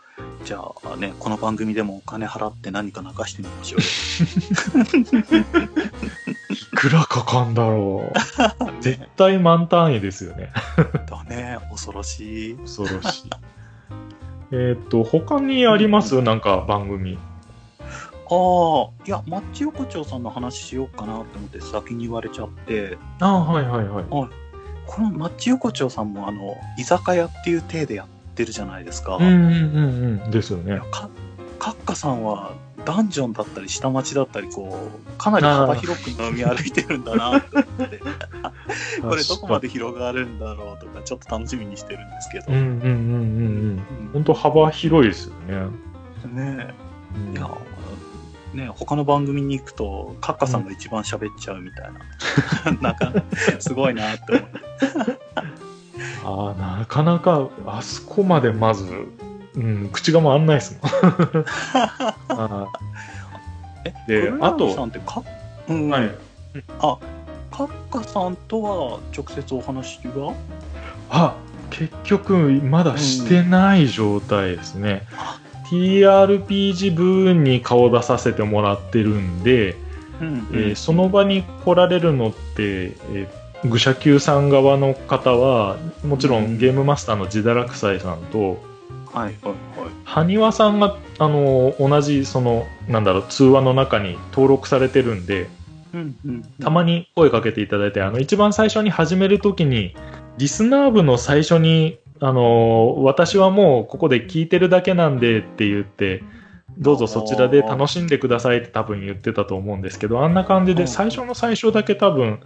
[0.44, 0.58] じゃ
[0.92, 5.34] あね、この番組でもお金払って何か流してみましょうよ。
[6.50, 8.82] いくらかかんだろう。
[8.82, 10.50] 絶対満単位ですよね。
[11.08, 12.56] だね、恐ろしい。
[12.56, 13.30] 恐ろしい。
[14.52, 16.20] えっと、他にあります？
[16.22, 17.18] なんか番組。
[18.32, 24.04] ああ、いや、マッチ横丁さんの話しようかなと思って先に言われちゃって、ああ、はいはいはい。
[24.06, 24.28] こ
[25.02, 28.06] のマッチ横丁さんもあの、居酒屋っていう体でやっ
[28.40, 29.16] てるじゃないですか。
[29.16, 30.30] うんうんうんうん。
[30.30, 30.80] ですよね。
[31.58, 32.54] カッカさんは
[32.86, 38.00] ダンジョンだったり下町だったりこうかなり幅広く飲み歩いてるんだなって思って。
[39.02, 42.88] これどこまで広がるんだろうとかちょっと楽しみにしてるんですけど、うんうんうんうんう
[44.04, 44.10] ん。
[44.14, 45.54] 本当幅広いですよね。
[46.32, 46.74] ね
[47.14, 47.36] うん。
[47.36, 47.50] えいや
[48.54, 51.90] ね他の番組に行くとカッカさんが一番喋っちゃうみたい
[52.64, 53.12] な、 なんか
[53.60, 55.19] すごいなって思って
[56.30, 58.84] ああ、なかなか、あそこまでまず、
[59.56, 60.90] うん、口が回んないですもん。
[64.06, 65.22] であとさんってか、
[65.68, 65.88] うん。
[65.88, 66.10] ーはい。
[66.80, 66.98] あ
[67.50, 70.34] カカッカさんとは直接お話は
[71.10, 71.34] あ、
[71.70, 75.02] 結局、まだしてない状態ですね。
[75.70, 79.76] TRPG 部分に顔出させてもらってるんで、
[80.20, 80.48] うん。
[80.52, 88.58] えーその場に来られるのって、えー愚者級さん側の方は、もちろうんんゲームマスターの自堕落斎さんと、
[89.12, 89.34] はいはいはい。
[90.04, 95.48] 埴輪さんが、あの同じ、その、なんだろう、通話の中に登録されてるんで、
[95.92, 99.94] うんうんたまに声かけていただいて、あの、一番最初に始めるときに、
[100.38, 106.22] リスナー部の最初に、あの私はもうここで聞いてるだけなんでって言って、
[106.78, 112.40] どうぞそちらで楽しんでくださいって多分言ってたと思うんですけど、あんな感じで最初の最初だけ多分、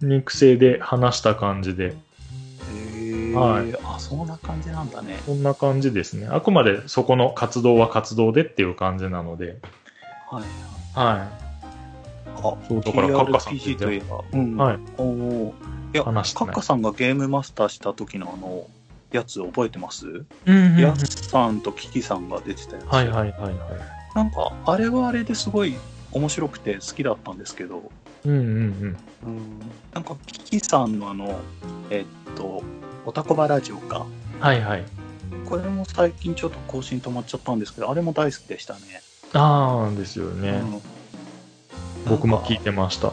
[0.00, 1.96] 肉声で話した感じで、
[3.34, 3.76] はい。
[3.84, 5.20] あ、そんな感じなんだね。
[5.24, 6.26] そんな感じですね。
[6.26, 9.58] あくまでそこの活動は活動でっていう感じなので、
[10.30, 10.44] はい。
[10.94, 11.28] は
[12.36, 14.56] あ、そうだからカッカさんといえば、うん。
[14.56, 14.78] はい。
[14.96, 15.52] おー。
[15.94, 18.66] いや、カッカさんがゲームマスターした時のあの、
[19.12, 20.06] やつ覚えてます？
[20.06, 20.08] い。
[20.46, 22.86] うんうんヤスさんとキキさんが出てたやつ。
[22.86, 23.54] はいはいはいはい。
[24.14, 25.74] なんか、あれはあれですごい
[26.12, 27.90] 面白くて好きだったんですけど、
[28.24, 28.96] うんうんうん。
[29.24, 29.60] うん、
[29.94, 31.38] なんか、キキさんのあの、
[31.90, 32.62] えっと、
[33.04, 34.06] おたこばラジオか。
[34.40, 34.84] はいはい。
[35.44, 38.80] これも最近ちょっと更新止まっちゃったんですけど、あれも大好きでしたね。
[39.34, 40.50] ああ、ですよね。
[40.50, 40.82] うん
[42.08, 43.12] 僕も聞いてました。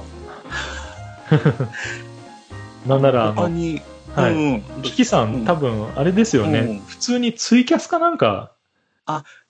[2.87, 3.81] なんなら、あの、他に、
[4.15, 8.51] はいうん、キキさうんん、多分、あれですよね、うん普通にツイキャスかなんか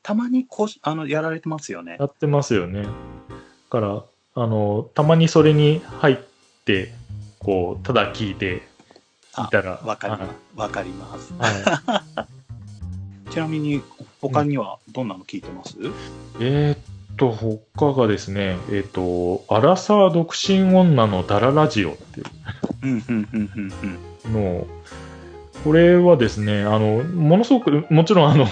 [0.05, 2.05] たまにこあのやられてますよねや。
[2.05, 2.83] ってますよね。
[2.83, 2.89] だ
[3.69, 4.03] から、
[4.35, 6.17] あの、たまにそれに入っ
[6.65, 6.93] て、
[7.39, 8.67] こう、ただ聞いて
[9.37, 10.59] いたら、わかりはいます。
[10.59, 11.33] わかります。
[11.33, 12.25] はい
[13.31, 13.81] ちなみに、
[14.21, 15.75] 他にはどんなの聞いてます、
[16.39, 22.25] えーっと、他がですね、えーっと、アラサー独身女のダララジオっていう
[22.83, 23.99] うん、うん、うん、うん、うん。
[24.31, 24.67] の、
[25.63, 28.45] これはですね、あの、ものすごく、もちろんあの、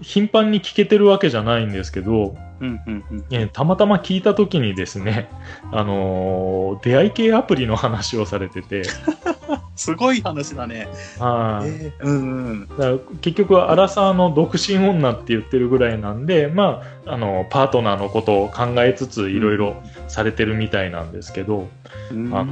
[0.00, 3.24] 頻繁に聞けてるわけじゃないんですけど、うん、うん、うん。
[3.30, 5.28] えーたまたま聞いた時にですね、
[5.72, 8.82] あのー出会い系アプリの話をされてて、
[9.76, 10.88] すごい話だね。
[11.18, 13.00] はいえー、うん、うん。
[13.20, 19.76] 結局、アラサーの独身女って言ってるぐらいなんで、まあ、あの、パートナーのことを考えつつ、いろいろ
[20.08, 21.68] されてるみたいなんですけど、
[22.10, 22.44] うん、あ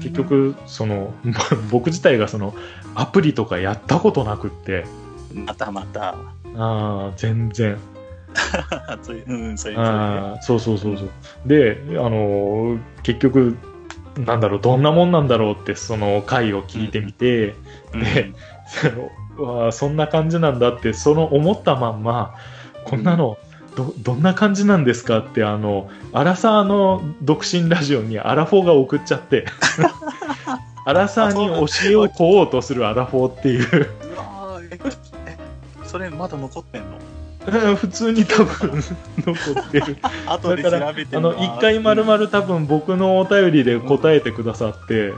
[0.00, 1.14] 結局、その、
[1.70, 2.54] 僕自体がその、
[2.94, 4.84] アプリとかやったことなくって、
[5.34, 6.08] またまた。
[6.08, 6.14] あ
[6.56, 7.76] あ、全然。
[9.02, 11.08] そういう、うん、そういう、そうそうそうそうそう。
[11.46, 13.56] で、あのー結局、
[14.18, 17.54] なんだろう、どんなもんなんだろうって、その回を聞いてみて、
[17.92, 18.32] うんで
[19.36, 22.34] うわあそんな感じなんだって、その思ったまんま、
[22.84, 23.38] こんなの、
[23.76, 29.46] ど、どんな感じなんですかって、あの、アラサーの独身ラジオにアラフォーが送っちゃって、
[30.86, 33.90] アラサーに教えを請おうとするアラフォーっていう、
[35.84, 37.76] それまだ残ってんの？
[37.76, 38.82] 普通に多分
[39.26, 39.96] 残ってる。
[40.26, 45.12] 後で調だから、べてあの、一回丸々多分僕のお便りで答えてくださって、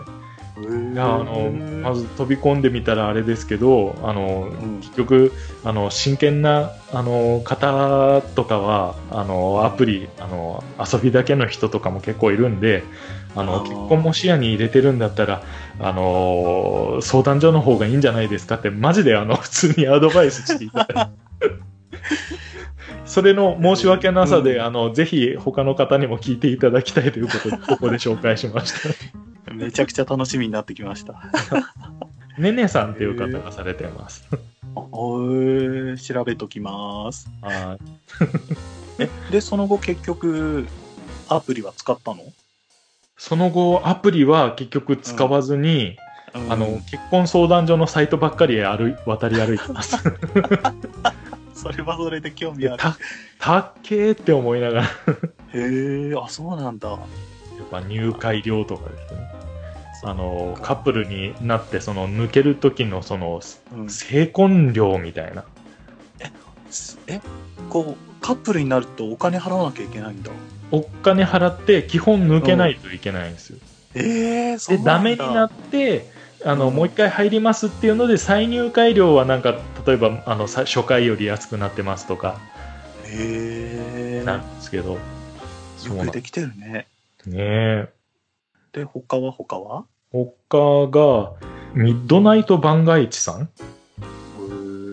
[0.63, 5.33] いや、あの、まず飛び込んでみたらあれですけど、あの、うん結局、
[5.65, 12.85] あの、真剣な、あの、方とかは、あの、アプリ、あの、遊びだけの人とかも結構いるんで、
[13.35, 15.43] あの、結婚も視野に入れてるんだったら、
[15.81, 21.55] あの、相談所の方がいいんじゃないですかって、マジであの、普通にアドバイスしていただいて。
[23.05, 28.89] それの申し訳なさで、うんあの、ぜひ他の方にも聞いていただきたいということで、ここで紹介しました。
[29.53, 31.15] めちゃくちゃ楽しみになってきました。
[32.39, 34.25] ねねさんっていう方がされてます。
[34.75, 37.29] おー調べときます。
[37.43, 37.85] はい
[39.03, 40.67] え、で、その後結局、
[41.29, 42.23] アプリは使ったの？
[43.17, 45.97] その後、アプリは結局使わずに、
[46.35, 49.97] あの、結婚相談所のサイトばっかり歩い渡り歩いてます。
[51.55, 52.79] それはそれで興味ある。
[52.79, 52.97] た、
[53.39, 54.91] たっけーって思いながら、や
[55.55, 56.99] へえ、あ、そうなんだ。
[57.63, 59.32] っぱ入会料とかですね。
[60.05, 63.41] あの、カップルになって、その、抜ける時の、その、
[63.73, 65.45] うん成婚料みたいな。
[67.07, 67.21] え、
[67.69, 70.31] こう、カップルになるとお金払わなきゃいけないんだ。
[70.71, 73.59] お金払って、基本抜けないといけないんですよ。
[73.95, 74.85] ええそうで。
[74.85, 76.11] ダメになって、
[76.45, 82.41] あの、うんもう一回入りますっていうので、再入会料はなんか、例えば、あの、さ初回より安くなってますとか、
[83.07, 84.99] へえなんですけど、よ
[86.01, 86.87] くできてるね。
[87.23, 87.89] すね。
[88.73, 89.85] で、他は他は？
[90.13, 91.33] 他が、
[91.75, 93.49] ミッドナイト番外地さん、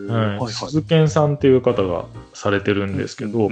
[0.08, 3.50] ははい鈴賢さんっていう方がされてるんですけど、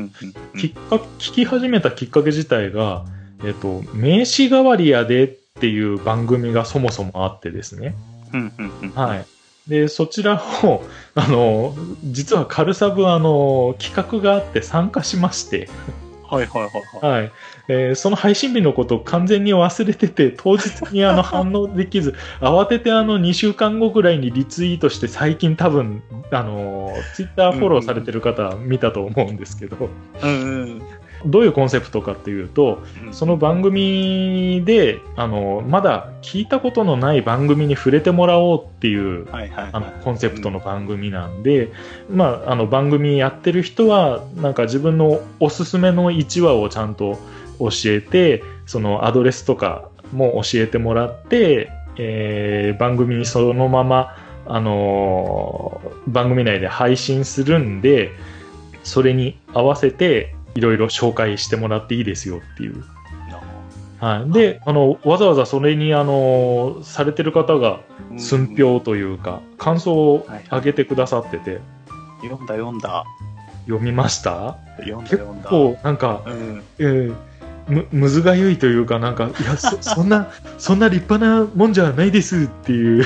[0.58, 3.06] きっか聞き始めたきっかけ自体が、
[3.44, 7.96] えっと、名刺代わりやでっっていう番組がそもそもあってですね。
[8.94, 9.26] はい。
[9.68, 10.84] で、そちらを、
[11.16, 15.68] あの、実はカルサブ、あの、企画があって参加しまして、
[16.30, 17.22] はいはいはいはい。
[17.22, 17.32] はい。
[17.70, 29.90] えーその配信日のことを完全に忘れてて、当日にあの反応できず、 慌ててあの2週間後ぐらいにリツイートして、最近多分、あの、ツイッターフォローされてる方は見たと思うんですけど、
[30.22, 30.34] うんう
[30.76, 30.82] ん
[31.26, 33.14] どういうコンセプトかっていうと、うん。
[33.14, 39.70] その番組で、あの、まだ聞いたことのない番組に触れてもらおうっていう、はいはいはい。
[39.74, 41.72] あのコンセプトの番組なんで、
[42.10, 47.18] まあ、あの番組やってる人はなんか自分のおすすめの1話をちゃんと
[47.60, 58.12] 教えてそのアドレスとかも教えてもらって、えー番組にそのまま、あのー番組内で配信するんで
[58.84, 62.84] それに合わせていろいろ紹介してもらっていいですよっていう。
[64.00, 67.80] はい、であのわざわざそれに、あのされてる方が
[68.12, 71.62] うん寸評というか、感想を上げてくださってて、
[72.22, 73.06] 読んだ読んだ。
[73.66, 74.58] 読みました？
[74.78, 75.50] 読んだ結読んだ。
[75.50, 76.64] 構、なんか、うん。
[76.80, 77.16] えー
[77.68, 83.06] む、むずがゆいというか、なんか、いや、そ、そんな、そんな立派なもんじゃないですっていう。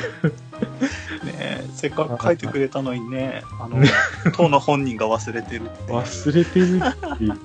[1.23, 3.89] ねえせっかく書いてくれたのにね、あのね、
[4.35, 5.91] 当の本人が忘れてるって。
[5.91, 7.37] 忘れてるっていうね。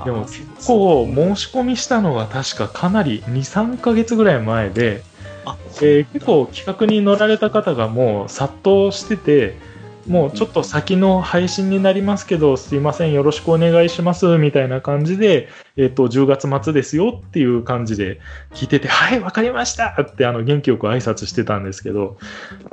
[0.04, 5.02] でもあ結構申し込みしたのが確かかなり2、3ヶ月ぐらい前で、
[5.44, 9.58] あ、えー結構企画に乗られた方がもう殺到してて、
[10.06, 18.20] もうちょっと先の配信になりますけど、すいません、よろしくお願いします、みたいな感じで、えっ、と、10月末ですよっていう感じで
[18.52, 22.18] 聞いてて、はい、わかりましたって、あの、元気よく挨拶してたんですけど、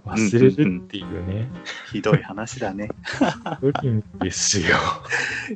[0.05, 1.47] 忘れるっていうね、
[1.91, 2.89] ひどい話だね。
[3.61, 4.75] 無理ですよ。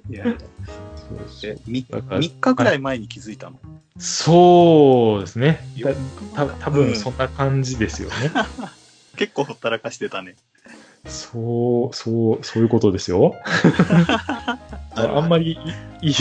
[0.10, 0.36] いや、そう
[1.28, 3.60] そうえ、みだから3日ぐらい前に気づいたの？
[3.98, 5.66] そうですね。
[6.34, 8.32] た多分そんな感じですよね。
[9.16, 10.36] 結構ほったらかしてたね。
[11.08, 13.36] そう、そう、そういうことですよ。
[14.96, 16.15] ああんまり言い言い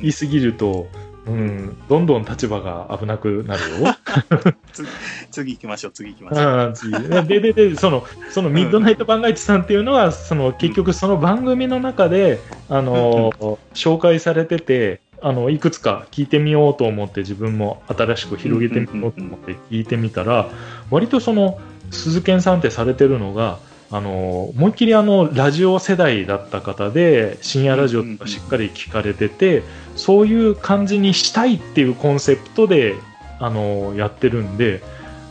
[0.00, 0.88] 言い過ぎると、
[1.26, 3.96] うん、どんどん立場が危なくなるよ。
[5.30, 6.72] 次行きましょう、次行きましょう。
[6.72, 6.92] 次。
[7.28, 13.32] で、で、で、その、そのミッドナイト番外地さんっていうのは、その、結局その番組の中で、あの、
[13.74, 20.48] 紹介されてて、あの、いくつか聞いてみようと思って自分も新しく広げてみようと思って聞いてみたら、
[20.90, 21.58] 割とその、
[21.90, 23.58] 鈴賢さんってされてるのが、
[23.90, 29.62] あの、思いっきりあの、ラジオ世代だった方で、深夜ラジオとかしっかり聞かれてて、
[29.94, 32.96] そういう感じにしたいっていうコンセプトで、
[33.38, 34.82] あの、やってるんで、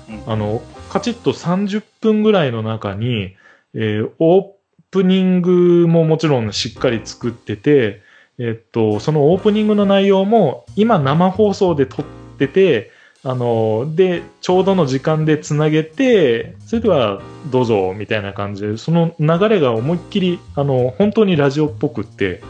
[0.09, 0.31] うん。
[0.31, 3.35] あの、カチッと30分ぐらいの中に、
[3.73, 4.55] えーオー
[4.91, 8.01] プニングももちろんしっかり作ってて、
[8.39, 12.05] えっと、そのオープニングの内容も今生放送で撮っ
[12.37, 12.91] てて、
[13.27, 22.43] あの、で、ちょうどの時間でつなげて、それではどうぞ、みたいな感じで、その流れが思いっきり、あの、本当にラジオっぽくって、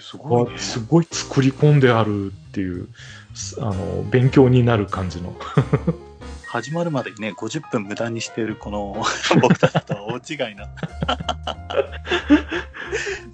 [0.00, 0.58] すごいね。
[0.58, 2.86] すごい作り込んであるっていう、
[3.34, 5.34] すあの、勉強になる感じの。
[6.54, 9.02] 始まるまでにね、50分無駄にしてるこの
[9.42, 10.68] 僕たちとは大違いな。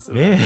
[0.01, 0.41] そうね。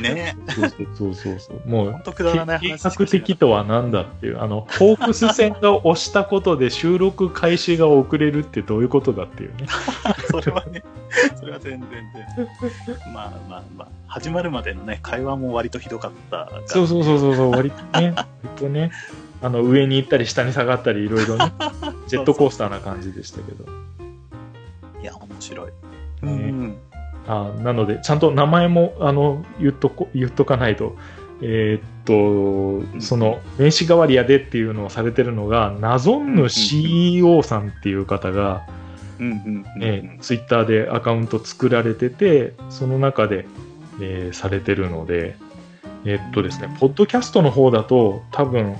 [0.00, 1.68] ねそうそうそうそう。
[1.68, 9.66] もう計画的とは何だっていう、あの、ホークス戦が押したことで収録開始が遅れるってどういうことだっていうね。
[10.32, 10.82] それはね、
[11.38, 12.48] それは全然全然。
[13.12, 16.48] まあまあまあ、始まるまでのね、会話も割とひどかった。
[16.64, 18.90] そうそうそうそう、割とね、割とね、
[19.42, 21.52] あの、上に行ったり下に下がったりいろいろね、
[22.06, 23.64] ジェットコースターな感じでしたけど。
[25.02, 25.66] いや、面白い。
[25.66, 25.72] ね
[26.22, 26.76] うん。
[27.26, 30.96] あなので、ちゃんと名前も、あの、言っとこ、言っとかないと、
[31.40, 38.62] えーっと、その、名刺代わりやでっていうのをされてるのが、ナゾンヌ CEO さんっていう方が、
[39.18, 39.80] うんうんうん。
[39.80, 43.46] ね、ツイッターでアカウント作られてて、その中で、
[44.00, 45.36] えーされてるので、
[46.04, 48.76] えっとですね、ポッドキャストの方だと、多分、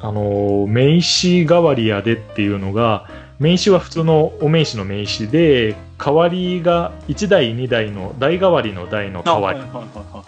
[0.00, 9.60] あのー名刺代わりやでっていうのが、名刺は普通のお名刺の名刺で、代わりが1台2台の台代わりの台の代わり。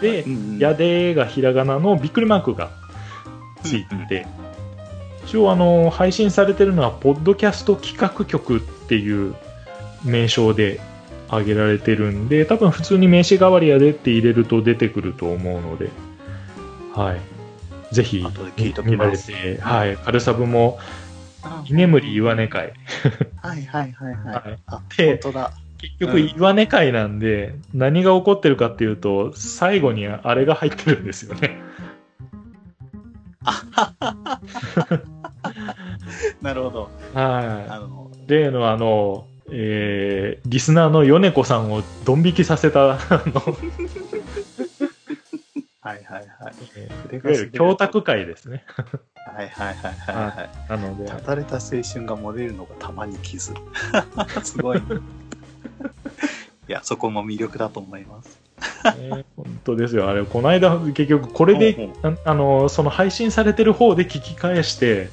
[0.01, 0.25] で
[0.59, 2.71] やでがひらがなのびっくりマークが
[3.63, 4.27] ついてて、
[5.25, 9.35] 一応あの配信されてるのはポッドキャスト企画局っていう
[10.05, 10.81] 名称で
[11.29, 15.91] 挙げられてるんで多分普通に名刺代わりやでって入れると出てくると思うので
[16.95, 17.38] はい
[17.93, 20.79] ぜひ聞いとき見られますて、はい、カルサブも
[21.43, 22.73] あ居眠り岩根会、
[23.43, 24.35] はいはいはいはい。
[24.35, 24.59] はい。
[24.67, 25.53] あ、で本当だ。
[25.79, 31.61] 結局岩根会なんで、何が起こってるかっていうと最後にあれが入ってるんですよね。
[37.15, 38.31] はの、い。
[38.31, 43.43] 例のあの、えー、リスナーの米子さんをドン引きさせた、あの、
[47.13, 48.65] いわゆる教託会ですね。
[49.17, 50.71] はいはいはいはいはい。
[50.71, 53.53] なので、ただれた青春が漏れるのがたまに傷。
[54.43, 54.85] すごい、ね。
[56.69, 58.41] いや、そこも魅力だと思います。
[58.99, 60.09] ね本当ですよ。
[60.09, 65.11] あれ、この間、結局、これで、うんああの、その配信されてる方で聞き返して、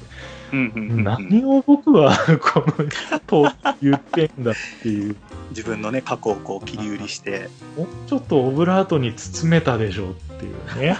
[0.52, 5.16] うんうんうんうん何を僕は この人言ってんだっていう、
[5.50, 10.96] 自分のね、過去をこう切り売りして、もうちょっとオブラートに包めたでしょっていうね。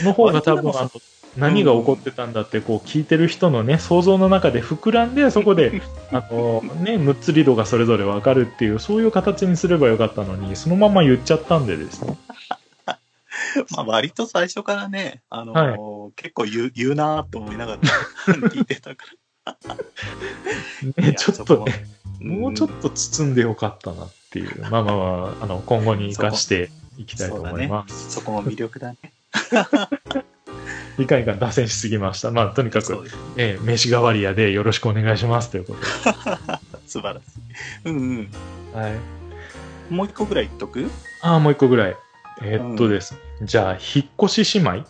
[0.00, 0.90] その方が多分、あの、
[1.36, 12.16] 何が起こってたんだって、こう、聞いてる人のね、想像の中で膨らんで、 そこで、あの、ね、6つリードがそれぞれわかるっていう、そういう形にすればよかったのに、そのまま言っちゃったんでですね。
[13.70, 15.78] まあ割と最初からね、あのはい
[16.16, 17.80] 結構言う言うなーと思いながら
[18.50, 19.06] 聞いてたか
[19.44, 19.54] ら。
[20.82, 21.86] いね、やちょっとね、
[22.20, 28.10] もうちょっと包んでよかったなっていう、まあまあまあ、あの、今後に生かしていきたいと思います。
[28.10, 29.13] そこも魅力だね。
[30.98, 32.30] いかんいかん脱線しすぎました。
[32.30, 33.04] まあ、とにかく、
[33.36, 35.86] えー、飯代わり屋でよろしくお願いしますということで。
[36.86, 37.88] 素晴らしい。
[37.88, 38.28] うんうん。
[38.72, 38.92] はい。
[39.90, 40.88] もう一個ぐらい言っとく？
[41.22, 41.96] ああ、もう一個ぐらい。
[42.42, 44.86] えーっとですね、じゃあ、引っ越し姉妹？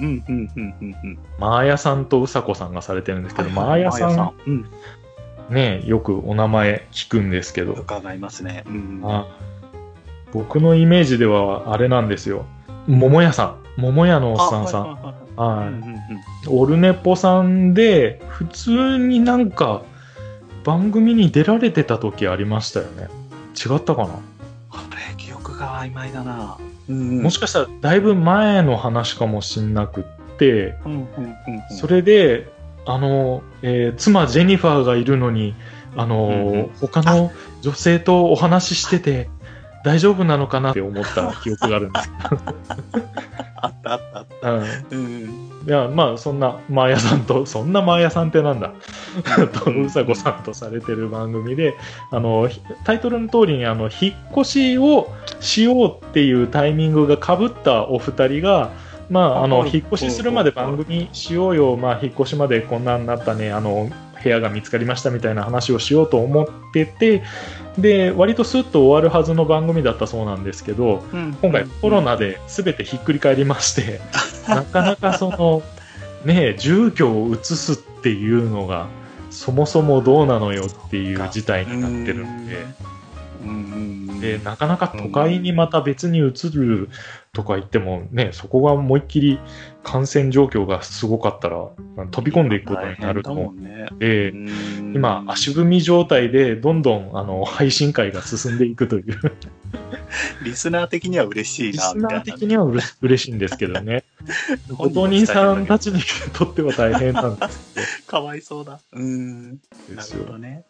[0.00, 1.18] うんうんうんうんうん。
[1.38, 4.66] マーヤさんとうさこさんがされてるんですけど、はいはいマーヤさん、マーうん。
[5.50, 8.64] ね、よくお名前聞くんですけど、伺いますね。
[8.66, 9.00] うん。
[9.04, 9.26] あ
[10.32, 12.44] 僕のイメージではあれなんですよ。
[12.86, 13.67] 桃屋さん。
[13.78, 14.98] 桃屋のおっさんさん。
[15.36, 19.82] はいオルネポさんで、普通になんか、
[20.64, 23.08] 番組に出られてた時ありましたよね。
[23.54, 24.10] 違ったかな、
[24.70, 26.58] あれ、記憶が曖昧だな。
[26.88, 30.04] うんもしかしたらだいぶ前の話かもしんなくっ
[30.38, 31.76] て、うんうんうんうん。
[31.76, 32.48] それで、
[32.84, 35.54] あの、えー妻ジェニファーがいるのに、
[35.96, 37.30] あの、うんうん他の
[37.62, 39.30] 女性とお話ししてて、
[39.84, 42.10] 大丈夫なのかなって思った記憶があるんです。
[43.60, 44.34] あったあったあった。
[44.90, 45.48] けど、うんうん。
[45.66, 48.72] いや、まあ、そんな、マーヤさんと、そんなマーヤさんってなんだ、
[49.64, 51.74] と、うさこさんとされてる番組で、
[52.10, 58.70] あの、ひタイトルの通りに、あの、引っ越しをしようっていうタイミングが被ったお二人が、
[59.10, 63.90] まあ、あの、はい引っ越しするまで番組しようよ、まあ、引っ越しまでこんなになったね、あの、
[64.22, 67.22] 部屋が見つかりましたみたいな話をしようと思ってて、
[67.78, 71.38] で、割とスッと終わるはずの番組だったそうなんですけど、うん。
[71.40, 74.00] 今回コロナで全てひっくり返りまして、
[74.48, 75.62] なかなかその、
[76.24, 78.88] ねえ、住居を移すっていうのが、
[79.30, 82.66] そもそもどうなのよっていう事態になってるんで、
[83.44, 83.48] うん。
[83.48, 84.08] うん。
[84.10, 84.20] うん。
[84.20, 86.88] で、なかなか都会にまた別に移る
[87.32, 89.38] とか言ってもね、そこが思いっきり
[89.90, 91.56] 感染状況がすごかったら、
[92.10, 93.50] 飛び込んでいくことになると思。
[93.50, 99.16] うんで、うん今、足踏み状態でどんどんあの配信会が進んでいくという。
[100.44, 101.96] リスナー的には嬉しいな、リス。
[101.96, 104.04] ナー的にはうれ嬉しいんですけどね。
[104.76, 105.90] ご当人さんたち。
[105.90, 106.02] ちに
[106.34, 108.80] とっては大変なんですかわいそうだ。
[108.92, 109.50] うん。
[109.52, 109.56] な
[109.96, 110.20] ですよ。
[110.20, 110.64] るほどね。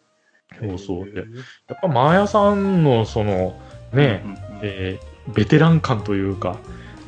[0.59, 3.59] そうそうでやっぱマーヤさんのその
[3.93, 6.57] ね、うんうんえーベテラン感というか、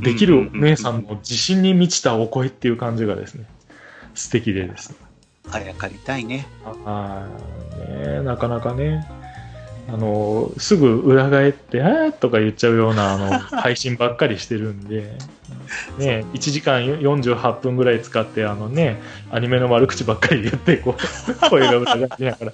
[0.02, 3.46] できるお姉さんの自信に満ちたお声っていう感じがですね、
[4.16, 4.96] 素敵でですね。
[5.52, 6.48] あやかりたいね。
[6.86, 9.08] あーねなかなかね、
[9.88, 15.18] あの、すぐ裏返って、あーとか言っちゃうようなあの 配信ばっかりしてるんで、
[15.98, 22.54] ね、1時間48分ぐらい使って、あのね、アニメの悪口ばっかり言って、こう、 声が裏返りながら、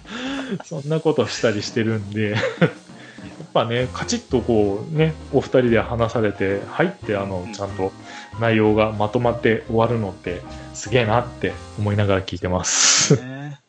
[0.63, 2.35] そんなことしたりしてるんで、
[3.53, 7.91] ぱね、カチッとこうね、お二人で話されて、入って、あの、ちゃんと
[8.39, 10.41] 内容がまとまって終わるのって、
[10.73, 13.15] すげえなって思いながら聞いてます。
[13.15, 13.59] ね。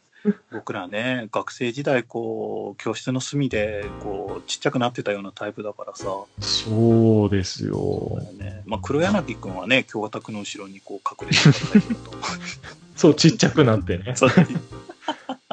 [0.50, 6.06] 僕らね、学生時代、こう、教室の隅で、こう、ちっちゃくなってたようなタイプだからさ、
[6.40, 8.20] そうですよ。
[8.38, 12.20] ね、まあ、黒柳くんはね、京和くの後ろにこう隠れてたタイプだと思
[12.96, 14.14] そう、ちっちゃくなってね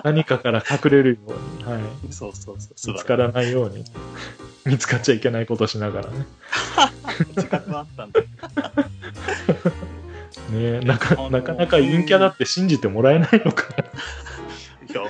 [0.04, 1.82] 何かから隠れるように、はい。
[2.12, 2.94] そうそうそう。
[2.94, 3.86] 見つからないように。
[4.66, 6.26] 見つかっちゃいけないことしながらね。
[7.36, 8.22] 自覚はあったんだ。
[10.52, 13.64] ねなかなかなか陰キャだって信じてもらえないのか
[14.90, 15.02] いや、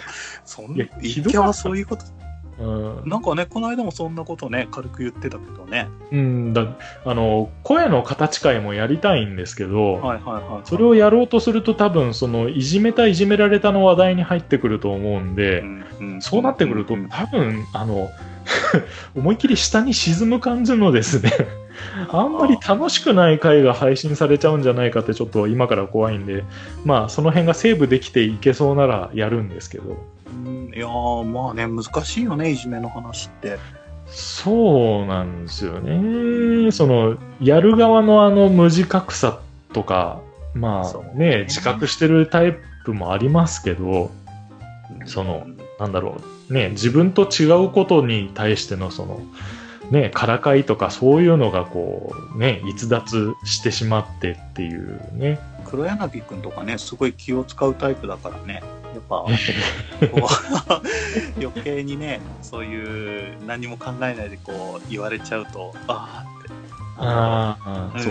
[0.46, 2.25] そんな、陰キャはそういうこと、な。
[2.58, 5.90] うんなんかね、この間もそんなことね、軽く言ってたけどね。
[6.12, 6.66] うんだ。
[7.04, 10.68] あの、声の形会もやりたいんですけど、はいはいはい。
[10.68, 18.10] それをやろうとすると多分、その、いじめたいじめられたの話題に入ってくると思うんで、んんそうなってくるとうん、多分、あの、
[19.16, 21.32] 思いっきり下に沈む感じのですね、
[22.10, 26.44] あんまり楽しくない回が配信されちゃうんじゃないかってちょっと今から怖いんで、
[26.86, 29.98] まあその辺がセーブできていけそうならやるんですけど。
[30.28, 33.58] うんいやー、まあね、難しいよね、いじめの話って。
[34.08, 36.72] そうなんですよね。
[36.72, 39.40] その、やる側のあの無自覚さ
[39.74, 40.22] とか、
[40.54, 42.56] まあそうね、自覚してるタイ
[42.86, 44.12] プもありますけど、
[45.06, 45.48] その
[45.80, 46.18] なんだろ
[46.50, 49.22] う、ね、自分と違うことに対してのその、
[49.92, 55.40] ね、からかいとかそういうのがこう、ね、逸脱してしまってっていうね。
[55.66, 58.64] 黒柳くんとかね、すごい気を使うタイプだからね。
[58.96, 59.26] やっぱ、
[61.38, 66.54] 余計にね、そういう何も考えないでこう言われちゃうと、ああって。
[66.98, 68.10] ああ、うそ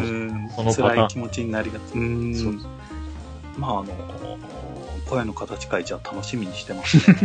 [0.70, 1.94] う辛い気持ちになりがち。
[1.94, 2.60] うん
[3.56, 3.84] まあ、あの、
[5.08, 7.16] 声の形会じゃ楽しみにしてますね。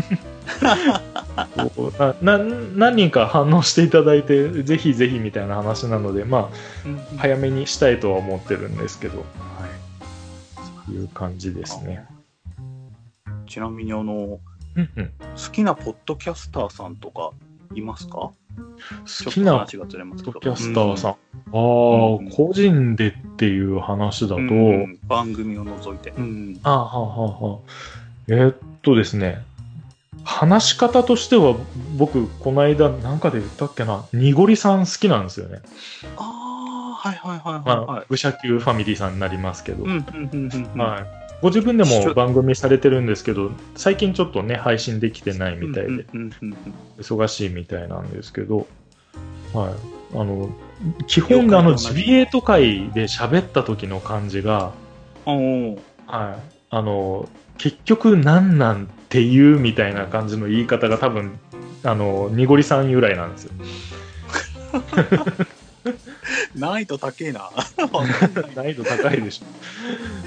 [2.22, 2.38] なな
[2.76, 6.50] 何人か反応していただいて、ぜひぜひみたいな話なので、ま
[6.86, 9.26] うんあ、早めにしたいとは思ってるんですけど、は
[10.90, 10.92] い。
[10.92, 12.06] いう感じですね。
[13.50, 14.40] ちなみにあの、
[14.76, 17.32] うんうん好きなポッドキャスターさんとか
[17.76, 18.16] いますか？
[18.16, 18.34] 好
[19.32, 20.40] きなと話がずれますけど。
[20.40, 21.12] ポッドキャスターさん。
[21.12, 21.16] あ
[21.54, 26.12] あ、うん個人でっていう話だと、うんうん番組を除いて。
[26.12, 26.60] うん。
[26.64, 27.60] ああ、はあ、はあ、はあ。
[28.28, 29.44] えーっとですね、
[30.24, 31.56] 話し方としては、
[31.98, 35.62] 僕、この間、なんかで言ったっけな、にごりさん好きなんですよね。
[36.18, 39.84] ああ、はいはいはいまあはいはい。、愚者級ファミリーさんになりますけど。
[39.86, 41.19] はい。
[41.42, 46.06] ご自分でも番組されてるんですけど、最近ちょっとね、配信できてないみたいで、
[46.98, 48.68] 忙しいみたいなんですけど、
[49.54, 49.74] はい。
[50.16, 50.50] あの、
[51.08, 54.74] 基本であの、ジビエート会で喋った時の感じが、
[56.08, 56.52] はい。
[56.72, 61.40] あの、結局何なんていうみたいな感じの言い方が多分、
[61.84, 63.54] あの、にごりさん由来なんですよ。
[66.60, 67.50] 難易度高えな。
[68.56, 69.46] 難易度高いでしょ。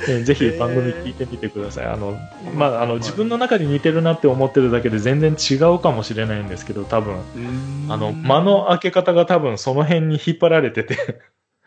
[0.09, 1.87] えぜひ番組聞いてみてください。
[1.87, 2.19] あの、
[2.55, 7.17] まあ、あの、自分の中で似てるなって思ってるだけで全然違うかもしれないんですけど、多分、
[7.89, 11.21] あの、間の開け方が多分その辺に引っ張られてて、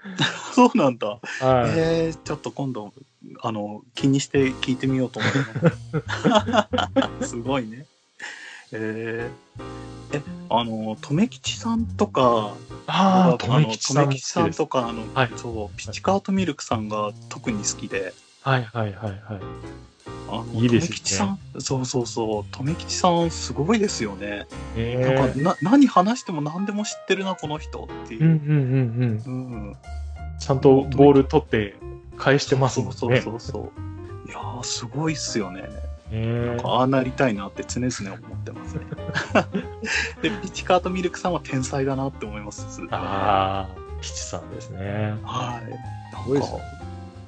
[0.53, 1.07] そうなんだ。
[1.07, 1.21] はい。
[1.75, 2.93] えー、ちょっと今度、
[3.41, 5.31] あの、気にして聞いてみようと思い
[7.19, 7.29] ます。
[7.35, 7.85] すごいね。
[8.77, 12.53] えー、え、あの、留吉さんとか、
[12.87, 14.51] ああ、きちさんも留吉さん。
[14.51, 19.21] とか、あの、はいそう、ピチカートミルクさんが特に好きで、はいはいはいはい。
[20.29, 24.45] あの、いいですよね留吉さん、そうそうそう、留吉さんすごいですよね。
[24.75, 28.23] えなんか、な、何話しても何でも知ってるな、この人っていう。
[28.23, 29.55] うんうんうんうん。
[29.65, 29.75] うん。
[30.39, 31.75] ちゃんとボール取って
[32.17, 32.95] 返してますもんね。
[32.95, 33.59] そうそうそうそ
[34.25, 34.29] う。
[34.29, 35.63] いやー、すごいっすよね。
[36.11, 38.81] えああなりたいなって常々思ってますね。
[40.21, 42.65] で、ピチカートミルクさんは天才だなって思います。
[42.91, 45.15] ああ、ピチさんですね。
[45.23, 46.33] はい。
[46.33, 46.47] なんか、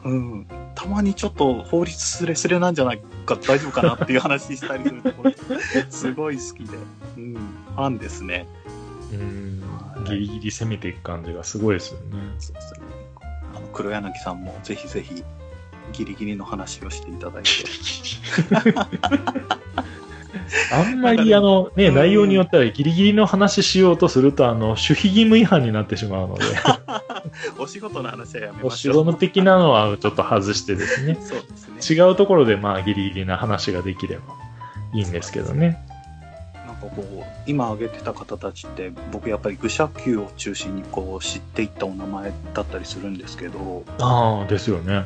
[0.06, 0.48] うん。
[0.76, 5.32] たまにちょっと法律スレスレなんじゃないか、大丈夫かなっていう話したりするところ、
[5.90, 6.78] すごい好きで、
[7.18, 7.34] うん。
[7.34, 8.48] ファンですね。
[9.12, 12.18] うんはいギリギリ攻めていく感じがすごいですよね。
[12.40, 12.80] そうですね。
[13.56, 15.24] あの、黒柳さんもぜひぜひ、
[15.94, 17.50] ギリギリの話をしていただいて。
[20.72, 26.44] あんまりあのね、うん内容によってはギリギリの話しようとすると、あの、守秘義務違反になってしまうので、
[27.58, 29.06] お仕事の話はやめお仕ましょう。
[29.06, 31.98] 事的なのはちょっと外してですね、そうですね。
[31.98, 34.22] 違うところでまあギリギリな話ができれば
[34.94, 35.80] いいんですけどね。
[36.66, 45.06] なんかこう、今挙げてた方たちって、僕やっぱり愚者級を中心にこう知っていったお名前だったりするんですけど、ああ、ですよね。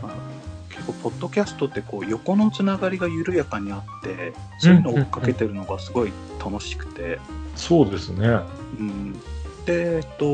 [0.81, 6.11] ポッドキャストってこう、横のつながりが緩やかにあって、そういうのを追っかけてるのがすごい
[6.43, 7.19] 楽しくて、
[7.55, 8.27] そうですね。
[8.79, 9.13] うん。
[9.65, 10.25] で、えっと、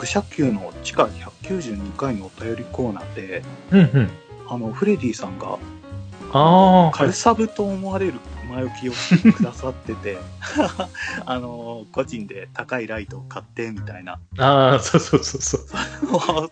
[0.00, 4.10] 愚者級の地下192回のお便りコーナーで、うんうん。
[4.48, 5.58] あの、フレディさんが、
[6.32, 8.14] カルサブと思われる
[8.48, 8.92] 前置きを
[9.32, 10.18] くださってて、
[11.26, 14.18] あの、個人で高いライトを買ってみたいな。
[14.38, 15.60] ああ、そうそうそうそう。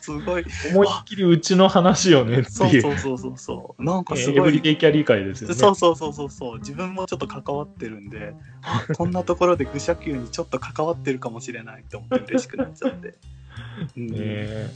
[0.00, 0.44] すごい。
[0.72, 2.82] 思いっきりうちの話よねっていう。
[2.82, 3.84] そうそうそうそう。
[3.84, 4.60] なんかえーエブリすごい。
[4.60, 5.54] デイキャリー会ですよね。
[5.54, 6.58] そうそうそうそうそう。
[6.58, 13.14] 自分もちょっと関わってるんで、あ こんなところで愚者級にちょっと関わってるかもしれないと思って嬉しくなっちゃって。
[13.96, 14.70] うんえ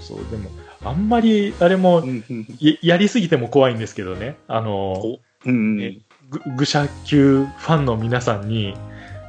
[0.00, 0.50] そう、でも、
[0.82, 4.36] あんまり、あれもう、んうんややりすぎても怖いんですけどね。
[4.46, 5.98] あの、おうんね
[6.30, 8.74] ぐ愚者級ファンの皆さんに、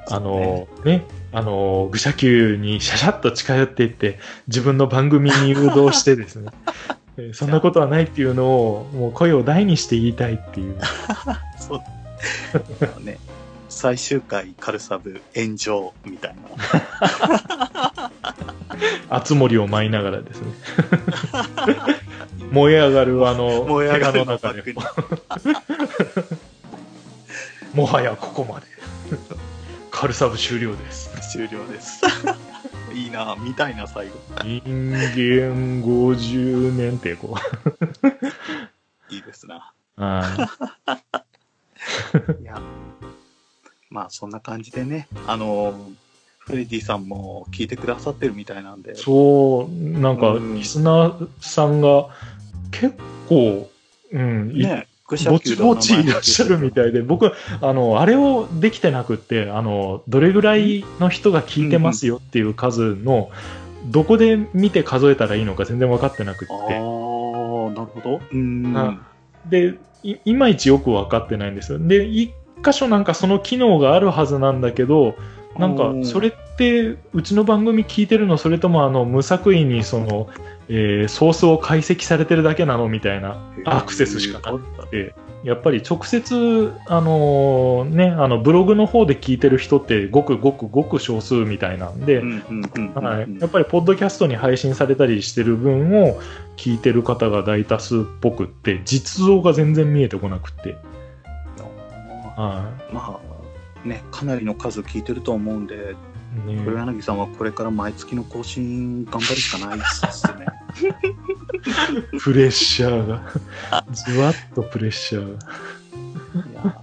[0.09, 6.51] あの、ね、あの、愚者級にシャシャッと近寄っていって、自分の番組に誘導してですね、
[7.17, 10.77] えーそんなことはないっていうのを、もう声を大にして言いたいっていう。
[11.59, 13.03] そう。
[13.03, 13.17] ね。
[13.69, 18.11] 最終回カルサブ炎上みたいな。
[19.17, 20.53] 熱森を舞いながらですね。
[22.51, 24.63] 燃え上がるあの、燃え上がの中で、
[27.73, 28.67] もはやここまで。
[29.91, 31.31] カルサブ終了です。
[31.31, 32.01] 終了です。
[32.93, 34.13] いいな、見たいな、最後。
[34.43, 37.35] 人間50年ってこ
[39.11, 39.13] う。
[39.13, 39.73] いいですな。
[39.97, 40.23] は
[42.39, 42.61] いや、
[43.89, 45.91] まあそんな感じでね、あの、
[46.39, 52.07] フレディさんも聞いてくださってるみたいなんで、そう、なんか、うんリスナーさんが
[52.71, 52.95] 結
[53.27, 53.69] 構、
[54.11, 63.31] うん、いね、ぼちぼちいらっしゃるみたいで、僕、あの、あれをできてなくって、あの、どれぐらいの人が聞いてますよっていう数の、
[63.85, 66.53] どこで見て数えたらいいのか全然分かってなくって。
[66.53, 68.21] ああ、なるほど。
[68.31, 68.73] うん。
[68.75, 68.99] あ
[69.49, 71.79] でい、いまいちよく分かってないんですよ。
[71.79, 72.31] で、一
[72.63, 75.15] 箇所なんかその機能があるはずなんだけど、
[75.57, 80.29] なんかそれってうちの番組聞いてるのそれともあの無作為にその、
[80.69, 96.19] えーソースを解析されてるだけなのみたいなアクセスしかなくてやっぱり直接あのーねあのブログの方で聞いてる人ってごくごくごく少数みたいなんで、やっぱりポッドキャストに配信されたりしてる分を
[96.57, 100.75] 聞いてる方が大多数っぽくって実像が全然見えてこなくって、
[102.35, 103.19] はま
[103.85, 105.95] あ、ね、かなりの数聞いてると思うんで、
[106.47, 110.58] いね黒柳さんはこれから毎月の更新頑張るしかないですね。
[112.21, 113.21] プレッシャーが。
[113.91, 116.81] じわっとプレッシャーが。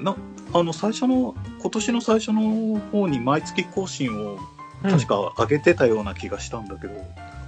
[0.00, 0.14] な
[0.54, 4.38] あの最初の今年の最初の方に毎月更新を
[4.82, 6.94] 確か上げてたような気がしたんだけど、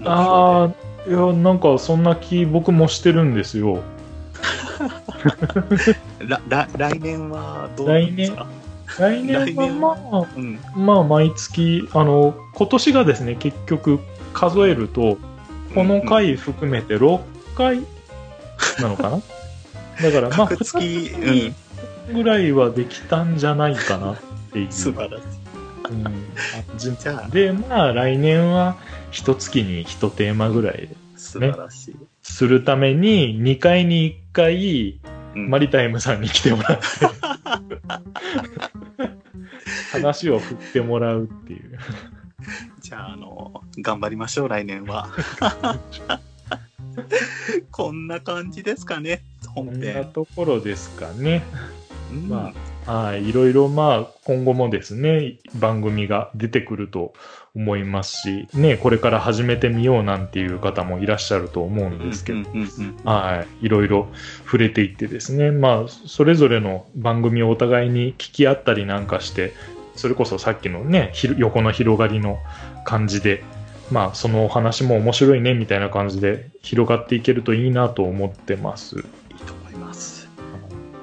[0.04, 0.64] あ
[1.06, 3.82] あいやなんかそんな気僕もしてるんですよ。
[6.26, 8.46] らら来年はどうなんですか？
[8.98, 9.36] 来年？
[9.38, 10.58] は来年まあうん。
[10.76, 14.00] まあ毎月あの今年がですね結局
[14.34, 15.18] 数えると
[15.74, 17.20] この回含めて6
[17.54, 17.80] 回
[18.80, 19.22] なのかな？
[20.02, 21.54] だからまあ各月、2
[22.08, 24.16] うん、ぐらいはできたんじゃないかなっ
[24.52, 24.72] ていう。
[24.72, 25.24] 素晴らしい。
[25.90, 26.04] うん。
[27.18, 27.28] あ。
[27.28, 28.76] でまあ来年は
[29.10, 31.96] 一月に一テーマぐらい素晴らしい。
[32.22, 35.00] するために2回に1回
[35.34, 35.50] うん。
[35.50, 36.84] マリタイムさんに来てもらって。
[39.92, 41.78] 話を振ってもらうっていう
[42.80, 45.10] じゃあ、あの、頑張りましょう、来年は。
[47.70, 49.22] こんな感じですかね、
[49.54, 50.10] こんな本編。
[50.12, 51.42] ところですかね
[52.12, 52.52] うんま
[52.86, 57.12] はい、いろいろまあ今後もですね、番組が出てくると
[57.54, 62.40] 思いますし、ね、これから始めてみようなんていう方もいらっしゃると思うんですけど、
[63.04, 64.08] はい、いろいろ
[64.44, 69.52] 触れていってですね、まあそれぞれの番組をお互いに聞き合ったりなんかして、
[70.00, 72.38] それこそさっきのね、横の広がりの
[72.86, 73.44] 感じで、
[73.90, 78.96] まあそのお話も面白いねみたいな感じで広がっていけるといいなと思ってます。
[78.96, 79.02] いい
[79.44, 80.26] と思います。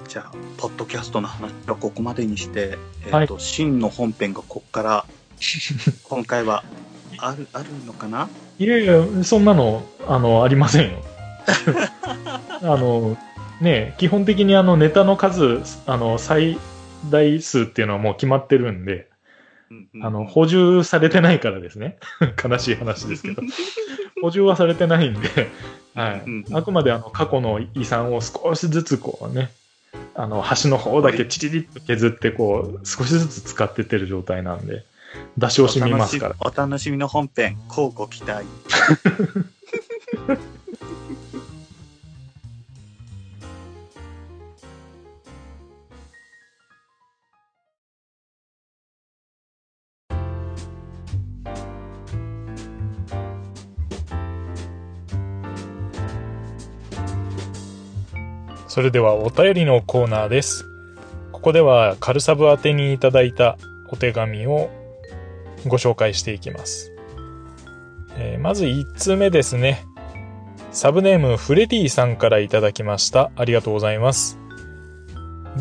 [0.08, 5.06] じゃあ、ポッドキャストの話はここまでにして、えっ、と、真の本編がここから、
[6.02, 6.64] 今回は、
[7.20, 8.28] ある、あるのかな？
[8.58, 11.04] いやいや、そんなの、あの、ありませんよ。
[12.64, 13.16] あの、
[13.62, 16.58] ね、基本的にあの、ネタの数、あの、最
[17.10, 19.08] 大数っていうのはもう決まってるんで、
[20.02, 21.98] あの、補充されてないからですね。
[22.41, 23.41] 悲しい話ですけど。
[24.22, 25.50] 補充はされてないんで、
[25.93, 26.45] はいうん。
[26.52, 29.52] あくまであの、過去の遺産を少しずつこうね、
[30.16, 34.84] あの、端の方だけチリリッと削って、こう、少しずつ使ってってる状態なんで、
[35.38, 36.36] 出し惜しみますから。
[36.39, 38.45] お楽しみの本編、乞うご期待。
[58.68, 60.65] それではお便りのコーナーです。
[61.32, 63.57] ここではカルサブ宛てにいただいた
[63.89, 64.70] お手紙を
[65.65, 66.91] ご紹介していきます。
[68.18, 69.86] えーまず1通目ですね。
[70.72, 73.32] サブネームフレディさんからいただきました。
[73.36, 74.38] ありがとうございます。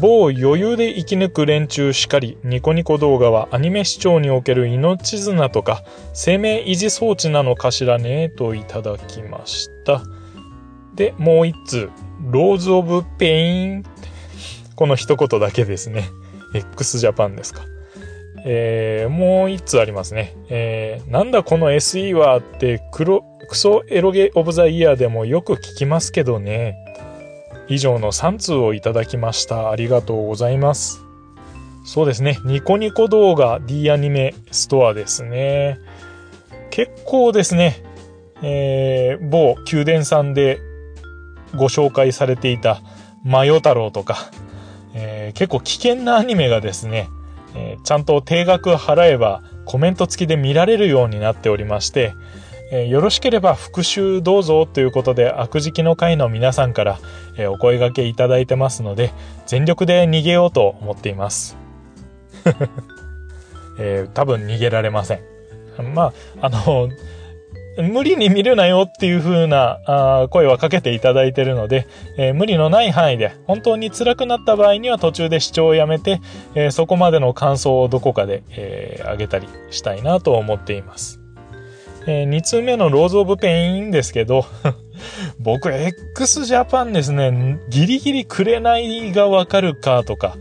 [0.00, 5.82] 某余裕で生き抜く連中しかり、ニコニコ動画はアニメ視聴における命綱とか
[6.12, 8.28] 生命維持装置なのかしらね？
[8.28, 10.02] といただきました。
[10.94, 11.90] で、もう一通。
[12.20, 13.84] Rose of Pain。
[14.74, 16.08] この一言だけですね。
[16.54, 17.62] x ジャパンですか。
[18.44, 20.36] えー、もう一通ありますね。
[20.48, 26.76] えー、なんだこの SE はって黒、クソエロゲ・オブ・ザ・イヤーでもよく聞きますけどね。
[27.68, 29.70] 以上の3通をいただきました。
[29.70, 31.00] ありがとうございます。
[31.84, 32.38] そうですね。
[32.44, 35.78] ニコニコ動画 D アニメストアですね。
[36.70, 37.82] 結構ですね、
[38.42, 40.60] えー、某宮殿さんで
[41.54, 42.80] ご紹介されていた
[43.24, 44.30] マヨ太郎とか、
[44.94, 47.08] えー、結構危険なアニメがですね、
[47.54, 52.14] えー、ちゃんと定額払えばコメント付きで見られるようになっておりまして、
[52.72, 56.98] えー、よろしければ復習どうぞということで悪事記の会の皆さんから、
[57.36, 59.12] え、お声掛けいただいてますので
[59.46, 61.56] 全力で逃げようと思っています、
[63.78, 65.20] えー、多分逃げられません。
[65.94, 66.88] まああの
[67.82, 76.20] 無理に見るなよっていう風な声はかけていただいてるので、えー、無理のない範囲で本当に辛くなった場合には途中で視聴をやめて、
[76.54, 81.20] えー、そこまでの感想をどこかで、えー、げたりしたいなと思っています。
[82.06, 84.46] え、2通目の Rose of Pain ですけど
[85.40, 90.36] 僕、x ジャパンですね、ギリギリくれないがわかるかとか、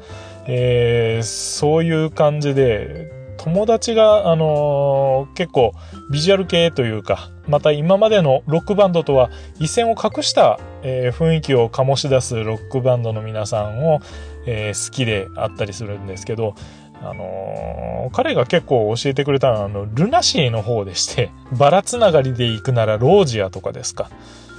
[0.48, 3.15] えー、そういう感じで、
[3.46, 5.74] 友達が、あのー、結構
[6.10, 9.30] ビジュアル系というか、また今までのロックバンドとは
[9.60, 14.02] 一線を隠した、えー、雰囲気を醸し出すロックバンドの皆さんを、
[14.48, 16.56] えー、好きであったりするんですけど、
[17.04, 24.10] あのー、彼が結構教えてくれたのは、あの、ルナシーの方でして、 バラつながりで行くならロージアとかですか。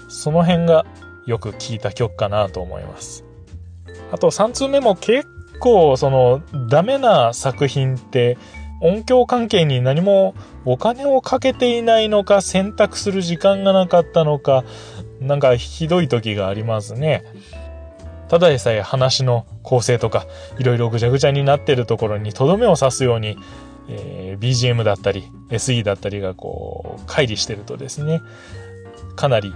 [0.08, 0.86] その辺が
[1.26, 3.24] よく聞いた曲かなと思います。
[4.12, 5.26] あと3通目も結
[5.58, 8.38] 構、その、ダメな作品って、
[8.80, 14.64] 音響関係に何もお金をかけていないのか、選択する時間がなかったのか、
[15.20, 17.24] なんかひどい時がありますね。
[18.28, 20.26] ただでさえ話の構成とか、
[20.58, 23.38] いろいろぐちゃぐちゃになってるところにとどめを刺すように、
[23.88, 28.20] えー、BGM だったり、SE だったりがこう、乖離してるとですね、
[29.14, 29.54] かなり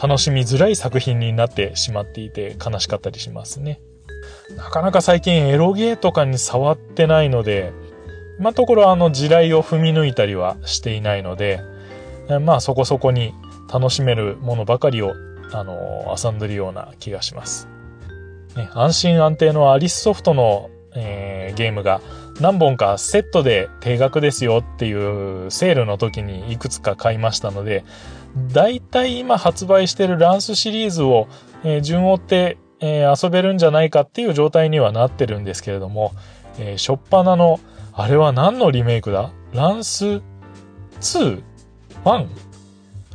[0.00, 3.80] 楽しみづらい作品になってしまっていて悲しかったりしますね。
[4.56, 7.72] なかなか最近エロゲーとかに触ってないので、
[8.40, 11.60] 今のところあの地雷を踏み抜いたりはしていないので、
[12.42, 13.34] まあそこそこに
[13.72, 15.12] 楽しめるものばかりを
[15.52, 17.68] あの、遊んでるような気がします。
[18.56, 22.00] ね、安心安定のアリスソフトの、えー、ゲームが
[22.40, 27.84] 何本かセットで定額ですよっていうセールの時にいくつか買いましたので、
[28.52, 31.28] だいたい今発売してるランスシリーズを、
[31.62, 36.12] えー、順を追って、えー、遊べるんじゃないかっていう状態にはなってるんですけれども、
[36.58, 37.60] えー、初っ端の、
[38.00, 39.30] あれは何のリメイクだ？
[39.52, 40.22] ランス
[41.02, 41.42] 2?1?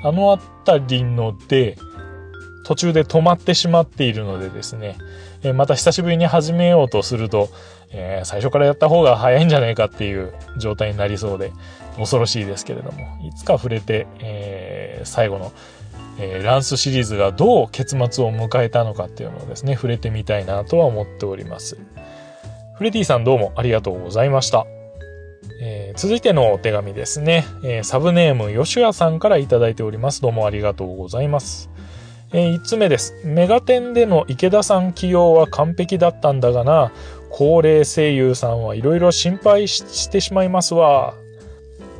[0.03, 1.75] あのあたりので、
[2.67, 4.95] 途中で止まってしまっているのでですね、
[5.41, 7.49] えまた久しぶりに始めようとすると、
[7.91, 11.51] えー、最初からやった方が早いんじゃないかっていう状態になりそうで、
[11.97, 15.51] 恐ろしいですけれども、いつか触れて、えー、最後の、
[16.19, 21.79] えー、ランスシリーズがどう結末を迎えたのかっていうのをですね、触れてみたいなとは思っております。
[22.75, 24.67] フレディさんどうもありがとうございました。
[25.59, 30.21] えー、続いてのお手紙ですね、えー、サブネームヨシュアさんからいただいております。
[30.21, 31.69] どうもありがとうございます。
[32.33, 33.13] えー、5つ目です。
[33.23, 36.91] メガテンでの池田さん起用は完璧だったんだがな、
[37.29, 41.13] 高齢声優さんはいろいろ心配してしまいますわ。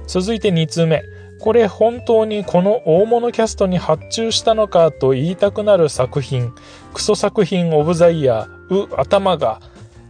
[0.08, 1.04] 続いて2つ目。
[1.40, 6.54] これ本当にこの大物キャストに発注したのかと言いたくなる作品、
[6.94, 9.62] クソ作品オブザイヤー、う、頭が、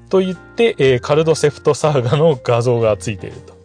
[0.10, 3.56] と言って、えー、カルドセフトサーガの画像がついていると。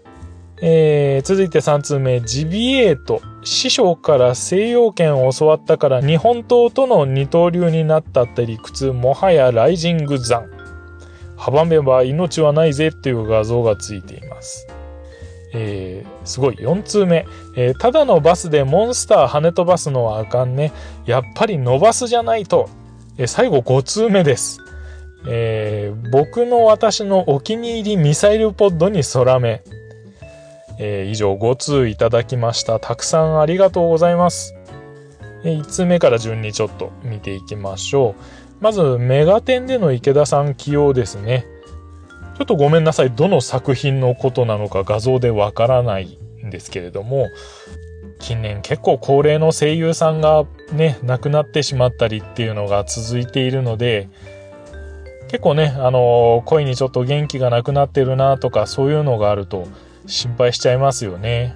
[0.62, 3.22] えー、続いて3通目、ジビエート。
[3.42, 10.50] 師匠から西洋圏を教わったから日本刀との二刀流になったって理屈、もはやライジング山。
[11.38, 14.66] 阻めば命はないぜっていう画像がついています。
[15.54, 16.56] えー、すごい。
[16.56, 17.26] 4通目。
[17.56, 20.72] えー、ただのバスでモンスター跳ね飛ばすのはあかんね。
[21.06, 22.68] やっぱり伸ばすじゃないと。
[23.16, 24.60] えー、最後5通目です。
[25.26, 29.62] えー、僕の私のお気に入りミサイルポッドに空目。
[30.78, 32.80] えー、以上5通いただきました。
[32.80, 34.54] たくさんありがとうございます。
[35.44, 38.22] えー、1通目から順にちょっと見ていきましょう。
[38.60, 41.46] まず、メガテンでの池田さん起用ですね。
[42.36, 43.10] ちょっとごめんなさい。
[43.10, 47.28] どの作品のことなのか画像でわからないんですけれども、
[48.18, 54.08] 近年結構高齢の声優さんがね、亡くなってしまったりっていうのが続いているので、
[55.30, 59.68] 結構ね、あのー、声にちょっと元気がなくなってるなとか、そういうのがあると、
[60.06, 61.54] 心配しちゃいますよね。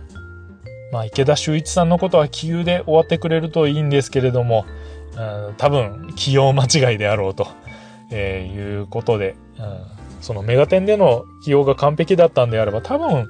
[0.93, 4.65] まあ、池田修一さんのことは気憂で終わってくれるといいんですけれども、
[5.17, 7.49] うん、多分、起用間違いであろうと、
[8.13, 9.87] えー、いうことで、うん、
[10.21, 13.29] そのメガテンでの起用が完璧だったんであれば、多分、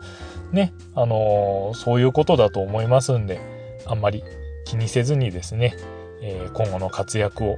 [0.53, 3.41] ね、あのー、そういうことだと思いますんで、
[3.87, 4.23] あんまり
[4.67, 5.75] 気にせずにですね、
[6.21, 7.57] えー、今後の活躍を、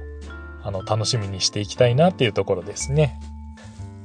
[0.67, 3.17] あの、楽しみにしていきたいなっていうところですね。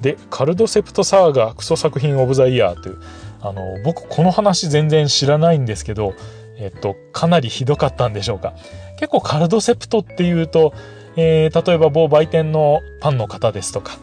[0.00, 3.00] で、カルドセプトサーガクソ作品オブザイヤーという、
[3.40, 6.14] あの、僕この話全然知らないんですけど、
[6.58, 8.54] えっと、かなりひどかったんでしょうか。
[9.00, 10.72] 結構カルドセプトっていうと、
[11.16, 13.98] えー、例えば某売店のファンの方ですとか、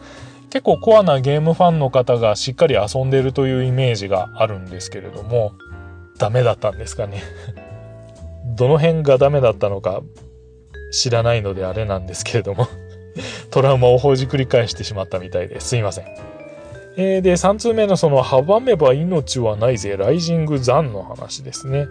[0.50, 5.52] 結構コアなゲームファンの方がしっかり遊んでるというイメージがあるんですけれども、
[6.18, 7.22] ダメだったんですかね。
[8.44, 10.02] どの辺がダメだったのか
[10.90, 12.68] 知らないのであれなんですけれども
[13.50, 16.04] トラウマをほじくり返してしまったみたいですいません。
[16.96, 21.86] えー、で、3通目のその、阻めば命はないぜ、ライジングザンの話ですね。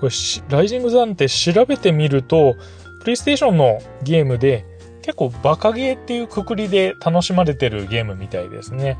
[0.00, 0.12] これ、
[0.48, 2.54] ライジングザンって調べてみると、
[3.00, 4.64] プレイステーションのゲームで、
[5.02, 8.96] 結構バカゲーっていうくくりで楽しまれてるゲームみたいですね。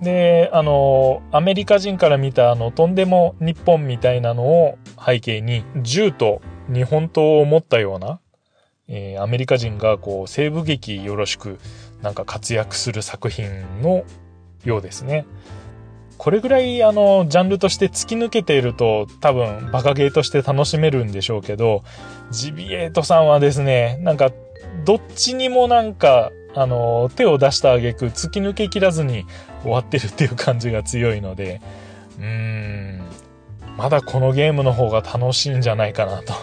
[0.00, 6.40] で、あの、アメリカ人から見たあの、とんでも日本みたいなのを背景に、銃と
[6.72, 8.20] 日本刀を持ったような、
[8.88, 11.58] えー、アメリカ人がこう、西部劇よろしく
[12.02, 14.04] なんか活躍する作品の
[14.64, 15.26] ようですね。
[16.16, 21.84] これぐらいあの、ジャンルとして突き抜けていると多分バカゲーとして楽しめるんでしょうけど、
[22.30, 24.32] ジビエートさんはですね、なんか
[24.84, 29.26] どっちにもなんか、あの、手を出した挙句突き抜け切らずに
[29.62, 31.60] 終わってるっていう感じが強いので、
[32.18, 33.00] うーん、
[33.76, 36.34] まだこのゲームの方が楽しいんじゃないかなと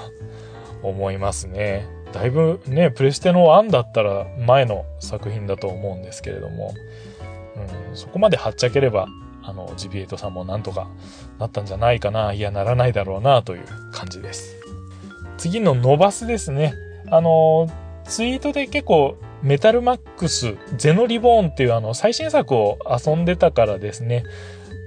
[0.84, 1.95] 思いますね。
[2.16, 6.74] だいぶね、プレステの1だったら前の作品だと思うんですけれども、
[7.90, 9.08] うん、そこまではっちゃければ、
[9.44, 10.88] あの、ジビエイトさんもなんとか
[11.40, 14.56] なったんじゃないかな、いや、ならないだろうな、という感じです。
[15.38, 16.74] 次のノバスですね。
[17.12, 17.70] あの、
[18.06, 24.24] ツイートで結構メタルマックス、ゼノリボーンっていうあの最新作を遊んでたからですね、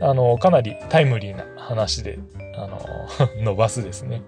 [0.01, 2.19] あの、かなりタイムリーな話で、
[2.57, 2.81] あの、
[3.45, 4.23] 伸ばすですね。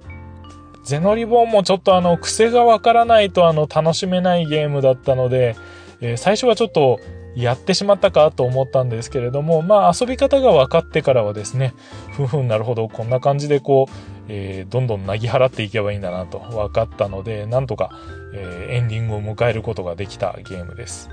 [0.84, 5.56] ゼノリボンもちょっとあの、癖がわからないとあの、楽しめないゲームだったので、
[6.00, 6.98] えー、最初はちょっと
[7.36, 11.74] やってしまったかと思ったんですけれども、まあ遊び方が分かってからはですね、
[12.12, 13.92] ふんふんなるほど、こんな感じでこう、
[14.28, 17.90] えー、どんどんなぎ払っていけばいいんだなと分かったので、なんとか、
[18.34, 21.10] えー、エンディングを迎えることができたゲームです。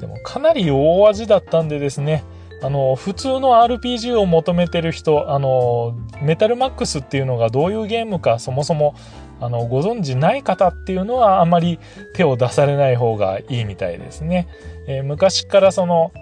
[0.00, 2.24] でもかなり大味だったんでですね、
[2.60, 8.94] あの、普通の RPG を求めてる人、あの、メタルマックスっていうのがどういうゲームかそもそも、
[9.40, 11.78] あの、ご存知ない方っていうのはあまり
[12.14, 14.48] 手を出されない方がいいみたいですね。
[14.88, 16.12] えー、昔からその、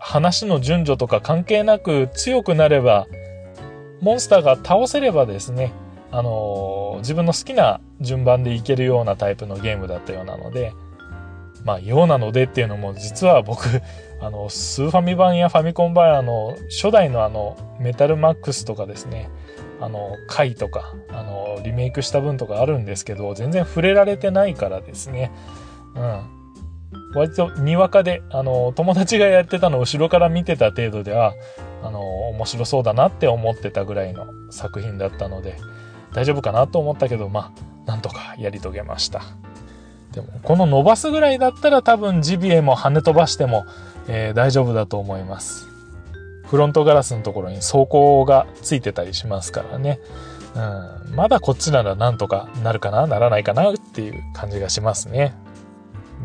[0.00, 3.06] 話の順序とか関係なく強くなれば、
[4.02, 5.72] モンスターが倒せればですね、
[6.10, 10.74] あの、自分の好きな順番でいけるようなタイプのゲームだったようなので、
[11.64, 13.64] まあ、ようなのでっていうのも実は僕、
[14.24, 19.28] あの、スーファミ版やファミコン版あの、初代のあの、メタルマックスとかですね、
[19.80, 25.30] あの、回とか、あの、リメイクした分とかあるんですけど、全然触れられてないからですね、
[25.94, 26.20] うん。
[27.14, 31.34] 割とにわかで、あの、友達がやってたのを後ろから見てた程度では、
[31.82, 35.56] あの、面白そうだなって思ってたぐらいの作品だったので、
[36.14, 37.52] 大丈夫かなと思ったけど、ま
[37.86, 39.22] あ、なんとかやり遂げました。
[40.12, 43.66] でも、この伸ばすぐらいだったら多分ジビエも跳ね飛ばしても、
[44.08, 45.66] えー、大丈夫だと思います。
[46.46, 49.98] フロントガラスのところに走行がついてたりしますからね。
[50.54, 55.34] うん、まだこっちならなんとかなるかなならないかなっていう感じがしますね。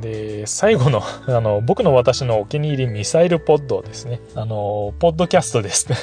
[0.01, 4.21] で、最後の、 あの、僕の私のお気に入りミサイルポッドですね。
[4.35, 5.87] あの、ポッドキャストです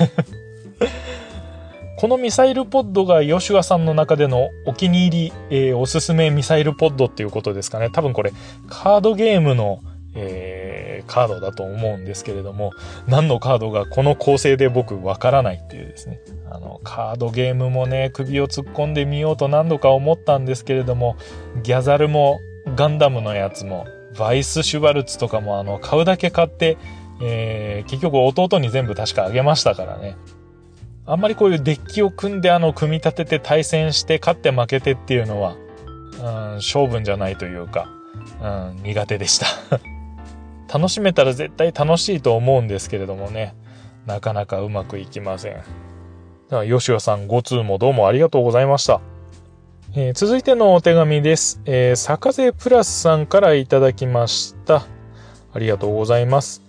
[1.99, 7.89] このミサイルポッドがヨシュアさんの中でのお気に入り、えー、おすすめミサイルポッドっていうことですかね。
[7.91, 8.33] 多分これ、
[8.69, 9.81] カードゲームの、
[10.17, 12.73] えー、カードだと思うんですけれども、
[13.07, 16.21] 何のカードがこの構成で僕わからないっていうですね。
[16.51, 21.17] あの、カードゲームもね、首を突っ込んでみようと何度か思ったんですけれども、
[21.63, 22.41] ギャザルも
[22.75, 23.87] ガンダムのやつも、
[24.19, 26.79] バイス・シュバルツとかもあの、買うだけ買って、
[27.23, 30.17] えー、結局弟に全部確かあげましたからね。
[31.05, 35.57] あんまりこういうデッキを組んであの、組み立てて対戦して勝って負けてっていうのは、
[36.19, 36.23] うん、
[36.57, 37.89] 勝負じゃないというか、
[38.43, 38.47] う
[38.81, 39.47] ん、苦手でした
[40.73, 43.55] 楽しめたら絶対楽しいと思うんですけれどもね、
[44.07, 45.63] なかなかうまくいきません。
[46.51, 49.01] では、吉尾さん、ご通もどうもありがとうございました。
[49.95, 51.61] えー、続いてのお手紙です。
[51.65, 54.87] えー、坂瀬プラスさんからいただきました。
[55.53, 56.63] ありがとうございます。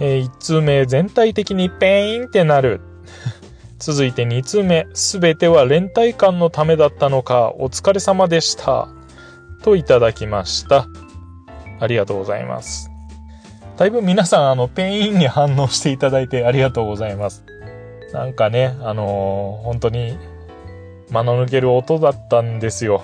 [0.00, 2.80] えー、1通目、全体的にペーンってなる。
[3.78, 8.88] 続いて2通目、すべては連帯感のためだったのか、お疲れ様でした。
[9.62, 10.86] といただきました。
[11.78, 12.91] ありがとうございます。
[13.82, 17.44] だいぶ皆さん、あの、ペインに反応していただいてありがとうございます。
[18.12, 20.16] なんかね、あのー、本当に
[21.10, 23.02] 間の抜ける音だったんですよ。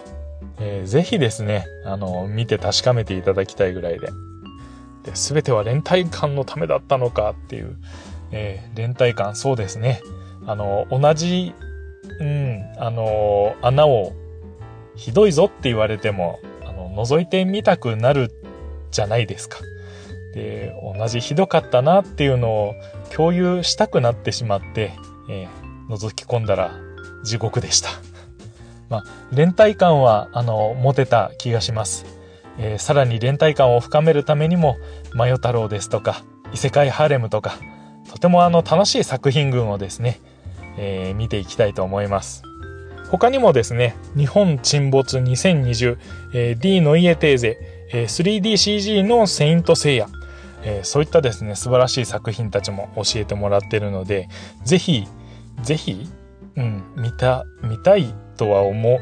[0.60, 4.06] えー、ぜひですね、あの、見て確かめていただきたいぐらいで。
[5.02, 7.76] で、すべては連帯感のためだったのかっていう、
[8.30, 10.00] えー連帯感、そうですね。
[10.46, 11.54] あの、同じ、
[12.20, 14.12] うん、あの、穴を、
[14.94, 18.30] ひどいぞって言われても、あの、覗いてみたくなる
[18.92, 19.58] じゃないですか。
[20.38, 22.74] で、同じひどかったなっていうのを
[23.14, 24.92] 共有したくなってしまって、
[25.28, 26.70] えー覗き込んだら
[27.24, 27.88] 地獄でした。
[28.90, 32.04] まあ、連帯感は、あの、持てた気がします。
[32.58, 34.76] えーさらに連帯感を深めるためにも、
[35.14, 36.22] マヨ太郎ですとか、
[36.52, 37.56] 異世界ハーレムとか、
[38.12, 40.20] とてもあの楽しい作品群をですね、
[40.76, 42.42] えー見ていきたいと思います。
[43.10, 45.98] 他にもですね、日本沈没2020、
[46.34, 47.58] えー D のイエテーゼ、
[47.92, 50.06] えー 3DCG のセイントセイヤ、
[50.62, 54.28] えーそういったですね、素晴らしい作品たちも教えてもらってるので、
[54.64, 55.06] ぜひ、
[55.62, 56.08] ぜひ、
[56.56, 59.00] うん、見た、見たいとは思う、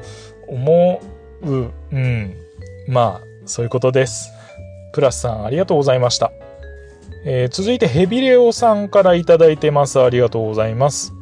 [0.49, 1.01] 思
[1.43, 2.35] う、うん、
[2.89, 4.31] まあ、そういうことです。
[4.93, 6.33] プラスさん、ありがとうございました。
[7.25, 10.01] えー続いてヘビレオさんからいいてます。
[10.01, 11.13] ありがとうございます。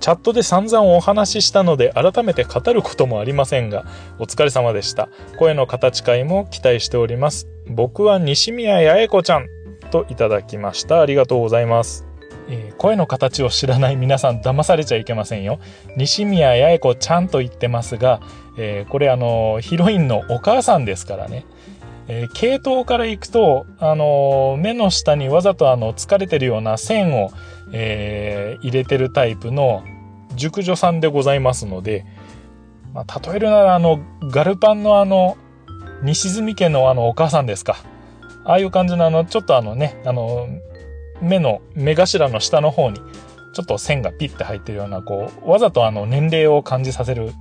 [0.00, 3.84] チャットで散々お話ししたので改めて語ることもありませんが、
[4.18, 5.08] お疲れ様でした。
[5.38, 7.46] 声の形会も期待しております。
[7.68, 9.46] 僕は西宮八重子ちゃん
[9.92, 11.00] といただきました。
[11.00, 12.04] ありがとうございます。
[12.48, 15.60] えー声の形を知らない皆さん騙されちゃいけませんよ。
[15.96, 18.20] 西宮八重子ちゃんと言ってますが、
[18.58, 21.44] えーこれあの、ヒロインのお母さんですからね。
[22.08, 27.30] えー系統からいくと、あのー目の下にわざとあの、疲れてるような線を、
[27.72, 29.82] えー入れてるタイプの
[30.34, 32.04] 熟女さんでございますので、
[32.94, 35.36] まあ、例えるならあの、ガルパンのあの、
[36.02, 37.76] 西住家のあの、お母さんですか。
[38.44, 40.48] ああいう感じのあの、ちょっとあのね、あの、
[41.20, 43.00] 目の、目頭の下の方に、
[43.54, 47.32] ちょっと線がピッて入ってるような、こう、わざとあの、年齢を感じさせる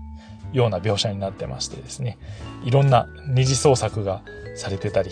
[0.54, 2.18] ような描写になってましてですね、
[2.64, 4.22] いろんな二次創作が
[4.56, 5.12] されてたり、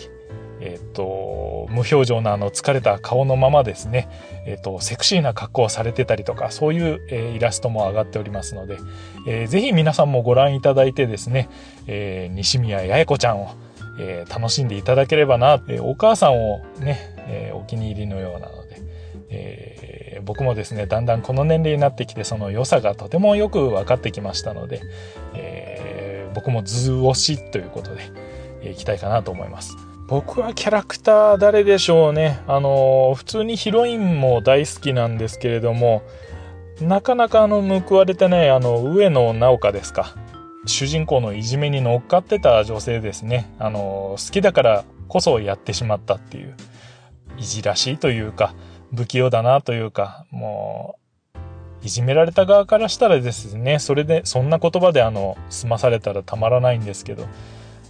[0.60, 4.08] えっ、と、無表情なあの疲れた顔のままですね、
[4.46, 8.78] えっ、と、セクシーな格好をされてたりとか、そういう、えーイラストも上がっておりますので、
[9.26, 11.48] えーぜひ皆さんもご覧いただいてですね、
[11.86, 13.54] え西宮八重子ちゃんを、
[14.02, 16.98] えー楽しんでいただければな、えーお母さんをね、
[17.28, 18.80] えーお気に入りのようなので、
[19.28, 24.82] えー僕もですね、だんだんこの年齢になってきて、その良さがとてもよく分かってきましたので、
[25.34, 28.02] えー僕も図推しということで、
[28.62, 29.76] えーいきたいかなと思います。
[30.08, 32.40] 僕はキャラクター誰でしょうね。
[32.46, 36.02] あのー普通にヒロインも大好きなんですけれども、
[36.80, 40.14] なかなかあの、報われてない、あの、上野直香ですか。
[40.66, 43.50] 主人公のいじめに乗っかってた女性ですね。
[43.58, 46.54] あの好きだからこそやってしまったっていう、
[47.38, 48.54] いじらしいというか、
[48.94, 50.96] 不器用だなというか、も
[51.34, 51.38] う、
[51.82, 57.26] いじめられた側からしたらですね、それで、そんな言葉であの、済まされたらたまらないんですけど、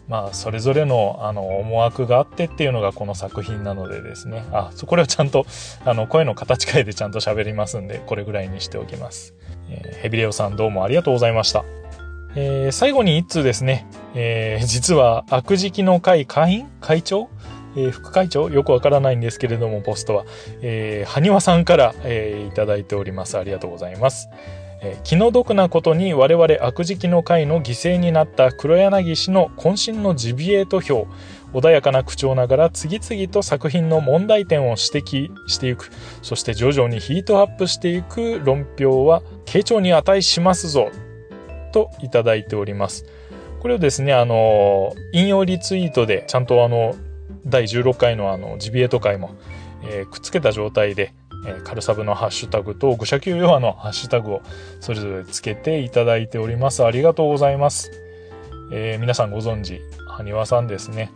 [0.09, 4.45] まあ、それぞれの、あの、思惑があってっていうのがこの作品なのでですね。
[4.53, 5.47] あ、そこれはちゃんと、
[5.85, 9.35] あの、声の形変えてちゃんと喋りますんで、これぐらいにしておきます。
[9.69, 11.65] えーヘビレオさんどうもありがとうございました。
[12.35, 13.87] えー最後に一通ですね。
[14.15, 16.69] えー実は、悪事記の会会員？
[16.81, 17.29] 会長？
[17.77, 18.49] えー副会長？
[18.51, 20.25] よくわからないんですけれども、ポストは。
[20.63, 23.37] えー、はにわさんから、えーいただいております。
[23.37, 24.29] ありがとうございます。
[24.83, 31.07] えー気の毒なことに我々悪事記の会の犠牲になった黒柳氏の渾身のジビエ投票
[31.53, 35.91] 穏やかな口調ながら次々と作品の問題点を指摘していく
[36.23, 40.91] そして徐々にヒートアップしていく論評は傾聴に値しますぞ
[41.71, 43.05] といただいております
[43.61, 46.95] これをですねあの引用リツイートでちゃんとあの
[47.47, 49.35] 第16回のあのジビエト会も、
[49.85, 51.13] えーくっつけた状態で
[51.47, 54.43] えーカルサブのハッシュタグと愚者級ヨアのハッシュタグを
[54.81, 56.85] それぞれつけていただいております。
[56.85, 57.91] ありがとうございます。
[58.73, 61.11] えー皆さんご存知、埴輪さんですね。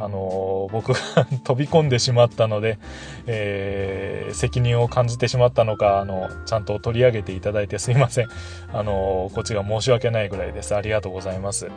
[0.00, 0.98] あの僕が
[1.44, 2.78] 飛び込んでしまったので、
[3.26, 8.28] えー責任を感じてしまったのか、あの、ちゃんと取り上げていただいてすいません。
[8.72, 10.74] あのこっちが申し訳ないぐらいです。
[10.74, 11.68] ありがとうございます。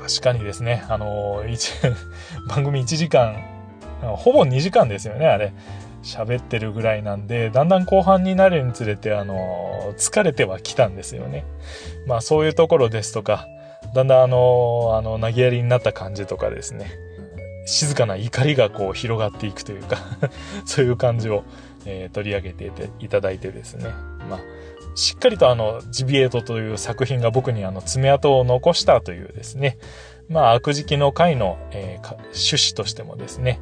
[0.00, 1.72] 確かにですね、あのー一
[2.48, 3.44] 番組1時間、
[4.02, 5.52] ほぼ2時間ですよね、あれ。
[6.02, 11.44] 喋ってるぐらいなんで、だんだん後半になるにつれて、あの、疲れてはきたんですよね。
[12.06, 13.46] まあそういうところですとか、
[13.94, 16.90] だんだんあの、あの、投げやりになった感じとかですね、
[17.68, 19.98] 静かな怒りがこう広がっていくというか、
[20.64, 21.44] そういう感じを、
[21.84, 23.90] えー取り上げていていただいてですね、
[24.30, 24.40] まあ、
[24.94, 29.76] しっかりとあの、ジビエートという作品が僕にあの、爪痕を残したというですね、
[30.30, 33.60] まあ、悪事記の回の、えー趣旨としてもですね、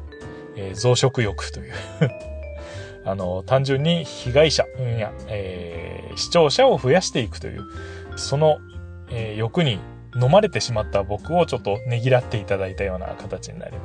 [0.55, 1.73] えー増殖欲という
[3.03, 4.65] あの、単純に被害者、
[4.97, 7.65] や、えー視聴者を増やしていくという、
[8.15, 8.59] その、
[9.11, 9.79] え欲に
[10.15, 13.77] 飲まれてしまった僕をちょっとねぎらっていただいたような形になり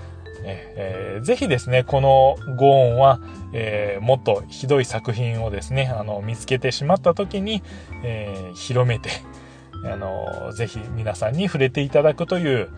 [0.45, 3.21] えーぜひですね、このご音は、
[3.53, 7.63] えーもっとひどい作品をですね、あの、見つけてしまった時に、
[8.03, 9.11] えー広めて、
[9.85, 12.71] あの、ぜひ皆さんに触れていただくという、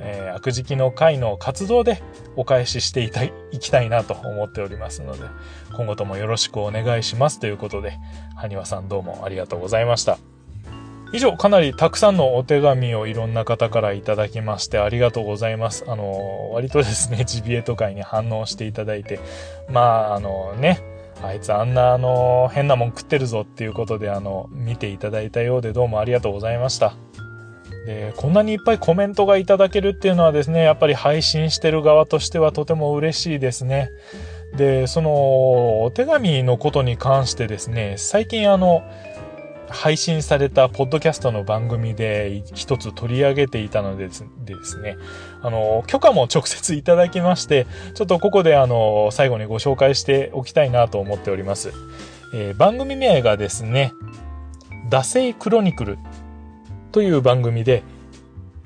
[0.00, 2.02] えー悪事記の会の活動で
[2.34, 5.24] お返ししていたいいきたいなと思っておりますので、
[5.76, 7.98] 今後ともよろしくお願いしますということで、
[8.34, 10.31] はにわさんどうもありがとうございました。
[11.12, 15.84] 以上、かなりたくさんのお手紙をいろんな方からいただきましてありがとうございます。
[15.86, 19.20] あの、割とですね、 ジビエト会に反応していただいて、
[19.68, 20.80] まあ、あのね、
[21.22, 26.94] あいつあんなあの、変なもん食ってるぞっていうことであの、見ていただいたようでどうもありがとうございました。
[27.86, 33.90] で、こんなにいっぱいコメントがいただけるっていうのはですね、やっぱり配信してる側としてはとても嬉しいですね。
[34.56, 38.82] で、その、お手紙のことに関してですね、最近あの、
[39.72, 44.14] 配信されたポッドキャストの番組で一つ取り上げていたのでで
[44.64, 44.96] すね、
[45.40, 51.72] あの、許可も直接いただきまして、ちょっとここであの、最後にご紹介しておきたいなと思っております。
[52.34, 53.92] えー番組名がですね、
[54.90, 55.98] 惰性クロニクル
[56.92, 57.82] という番組で、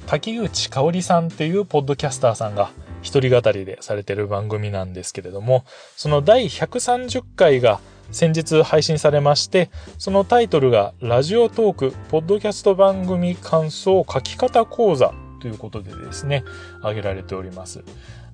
[0.07, 2.71] 滝口香織さんっていうポッドキャスターさんが
[3.03, 5.65] 一人語りでされてる番組なんですけれども、
[5.97, 7.81] その第130回が
[8.11, 16.45] 先日配信されまして、そのタイトルがラジオトーク、ポッドキャスト番組感想書き方講座ということでですね、
[16.81, 17.85] 挙げられております。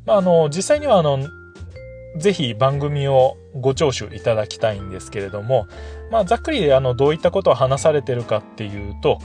[0.07, 1.18] まあ、あの、実際にはあの、
[2.16, 5.66] ぜひ番組をご聴取いただきたいんですけれども、
[6.11, 9.18] まあ、ざっくりあの、どういったことを話されてるかっていうと、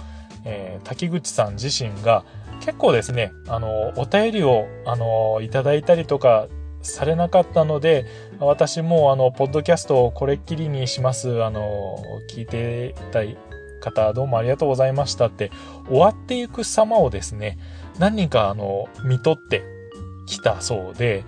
[0.45, 2.23] えー滝口さん自身が
[2.61, 6.47] 結構ですね、あの、お便りを、あの、いただいたりとか
[6.87, 8.05] されなかったので、
[8.39, 11.43] 私もあの、ポッドキャストをこれっきりにします。
[11.43, 11.97] あの、
[12.29, 13.37] 聞いていたい
[13.79, 15.51] 方、どうもありがとうございましたって、
[15.87, 17.57] 終わっていく様をですね、
[17.99, 19.63] 何人かあの、見とって
[20.27, 21.23] きたそうで、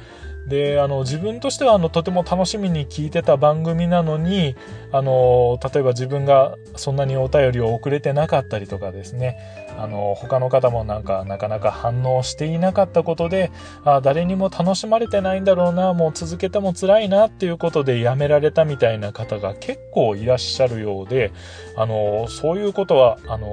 [0.48, 4.56] で、あの、自分としては、あの、とても楽しみに聞いてた番組なのに、
[4.92, 9.38] あの、例えば自分がそんなにお便りを送れてなかったりとかですね、
[9.82, 13.50] あの、他の方もなんか、なかなか反応していなかったことで、
[13.86, 21.32] あ誰にも楽しまれてないんだろうな、もう続けても辛いなっていうことでやめられたみたいな方が結構いらっしゃるようで、
[21.78, 23.48] あの、そういうことは、あの、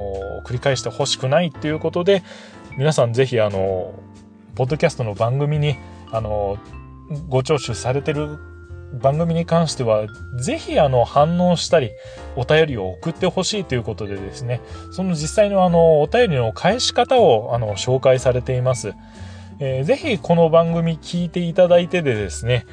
[0.45, 2.23] 繰り返してほしくないっていうことで、
[2.77, 3.93] 皆さんぜひ、あの、
[4.55, 5.77] ポッドキャストの番組に、
[6.11, 6.57] あの、
[7.29, 8.37] ご聴取されてる
[8.93, 11.91] 番組に関しては、ぜひあの反応したり、
[12.35, 14.61] お便りを送ってほしいということでですね、
[14.91, 18.93] その実際のあのお便りの返し方をあの紹介されています。
[19.59, 22.65] えぜひこの番組聞いていただいてでですね、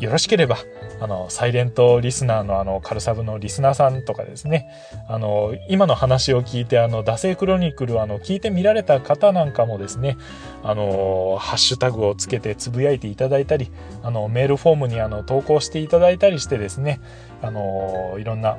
[0.00, 0.56] よろしければ、
[1.02, 4.68] あの、サイレントリスナーのあの、カルサブのリスナーさんとかですね、
[5.08, 10.16] あの、今の話を聞いて、あの、惰性クロニクルあの、聞いてみられた方なんかもですね、
[10.62, 13.72] あの、ハッシュタグをつけてつぶやいていただいたり、
[14.04, 17.00] あの、メールフォームにあの、投稿していただいたりしてですね、
[17.42, 18.56] あの、いろんな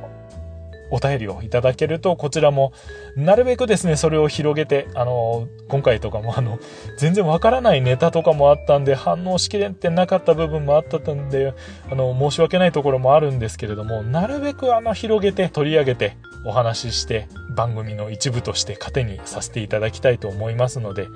[0.93, 2.71] お便りをいただけると、こちらも、
[3.15, 6.59] なるべくですね、それを広げて、あの、今回とかもあの、
[6.99, 11.55] 全然わからないネタとかもあったんで、反応しきれてなかった部分もあったんで、
[11.89, 16.15] あの、申し訳ないところもあるんですけれども、なるべくあの、広げて、取り上げて、
[16.45, 21.07] お話しして、番組の一部として糧にさせていただきたいと思いますので、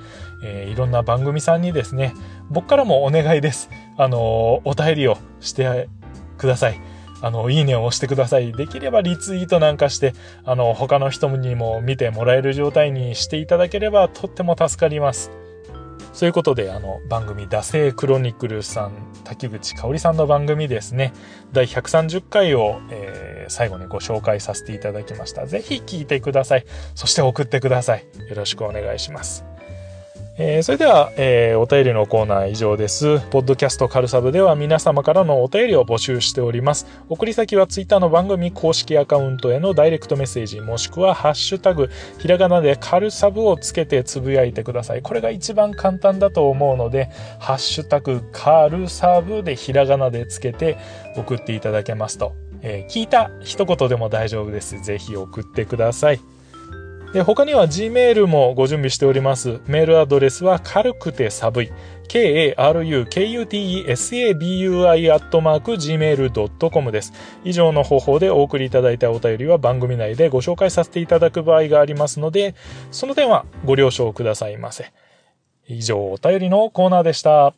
[0.44, 2.14] えーいろんな番組さんにですね、
[2.50, 3.70] 僕からもお願いです。
[3.98, 5.88] あの、お便りをして
[6.38, 6.97] ください。
[7.22, 8.54] あの、いいねを押してください。
[8.54, 10.14] できればリツイートなんかして、
[10.46, 15.32] あの、他の人にも見てもらえる状態にしていただければとっても助かります。
[16.14, 18.94] そういうことで、あの、番組、惰性クロニクルさん、
[19.24, 21.14] 滝口香織さんの番組ですね、
[21.54, 25.46] 第130回を、えー最後にご紹介させていただきました。
[25.46, 26.66] ぜひ聞いてください。
[26.96, 28.06] そして送ってください。
[28.30, 29.57] よろしくお願いします。
[30.40, 33.20] えーそれでは、えーお便りのコーナー以上です。
[33.32, 36.86] ポッドキャストカルサブでは皆様からのお便りを募集しております。
[37.10, 41.90] 送り先はツイッターの番組公式アカウントへのダイレクトメッセージ、もしくはハッシュタグ、
[42.20, 45.02] ひらがなでカルサブをつけてつぶやいてください。
[45.02, 47.10] これが一番簡単だと思うので、
[47.40, 50.78] ハッシュタグカルサブでひらがなでつけて
[51.16, 54.80] 送っていただけますと、えー聞いた一言でも大丈夫です。
[54.84, 56.20] ぜひ送ってください。
[57.14, 59.62] で他には Gmail もご準備しております。
[59.66, 61.72] メールアドレスは軽くて寒い。
[62.08, 62.72] k-a-r-u-k-u-t-e-s-a-b-u-i
[65.12, 67.14] アットマーク gmail.com です。
[67.44, 72.56] 以上の方法でお送りいただいたお便りは番組内でご紹介させていただく場合がありますので、
[72.92, 74.92] その点はご了承くださいませ。
[75.68, 77.54] 以上、お便りのコーナーでした。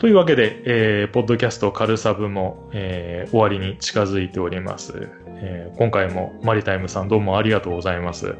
[0.00, 8.34] というわけで、えー、ポッドキャストカルサブも、えー、終わりに近づいております、えー今回もマリタイムさんどうもありがとうございます。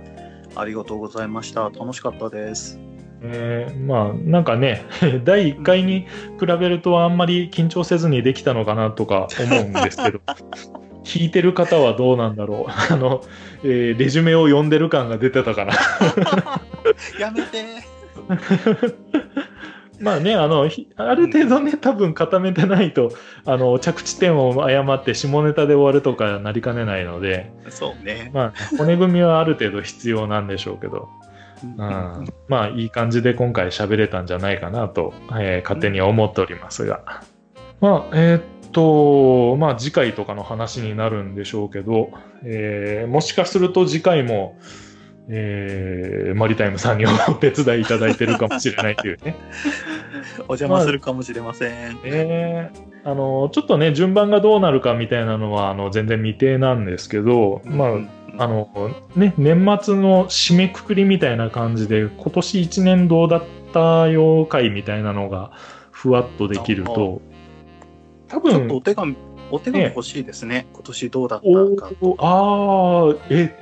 [0.57, 1.65] ありがとうございました。
[1.65, 2.79] 楽しかったです。
[3.21, 4.85] えーまあなんかね
[5.25, 6.07] 第1回に
[6.39, 10.21] 比べるとあんまり緊張せずにできたのかなとか思うんですけど
[11.05, 13.21] 弾いてる方はどうなんだろう あの、
[13.65, 15.75] えーレジュメを読んでる感が出てたかな
[17.19, 17.67] やめて。
[20.01, 23.13] まあねあのひある程度ね多分固めてないと
[23.45, 28.31] あの着地点を誤って下ネタで終わるとかなりかねないのでそうね。
[28.33, 31.09] まあ骨組みはある程度必要なんでしょうけど。
[31.63, 37.23] うん、まあいい感じで今回喋れたんじゃないかなと、えー勝手に思っておりますが。
[37.81, 42.13] まあ、えーっと、まあ次回とかの話になるんでしょうけど、
[42.45, 44.59] えーもしかすると次回も、
[45.33, 49.37] えーマリタイムさんにお手伝いいただいてるかもしれないというね。
[50.49, 51.99] お邪魔するかもしれません。
[52.05, 58.69] えーあの、ちょっとね、順番がどうなるかみたいなのは、あの、全然未定なんですけど、まあ、あの、
[59.17, 63.43] ね、年末の締めくくりみたいな感じで、今年1年どうだっ
[63.73, 65.51] たよ会みたいなのが、
[65.91, 67.21] ふわっとできると、多
[68.29, 69.17] ちょっと分、お手紙、
[69.51, 70.67] お手紙欲しいですね。
[70.73, 71.91] 今年どうだったおか。
[72.01, 73.57] ーああ、え、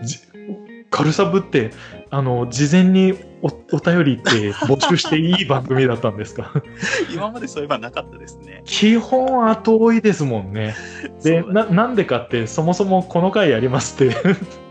[0.91, 1.71] じカルサブって、
[2.11, 6.53] あの、事前におお便りって募集していい番組だったんですか？
[7.15, 8.63] 今までそういえばなかったですね。
[8.65, 10.75] 基本後追いですもんね。
[11.23, 14.17] でな、なんでかって、そもそもこの回やりますって、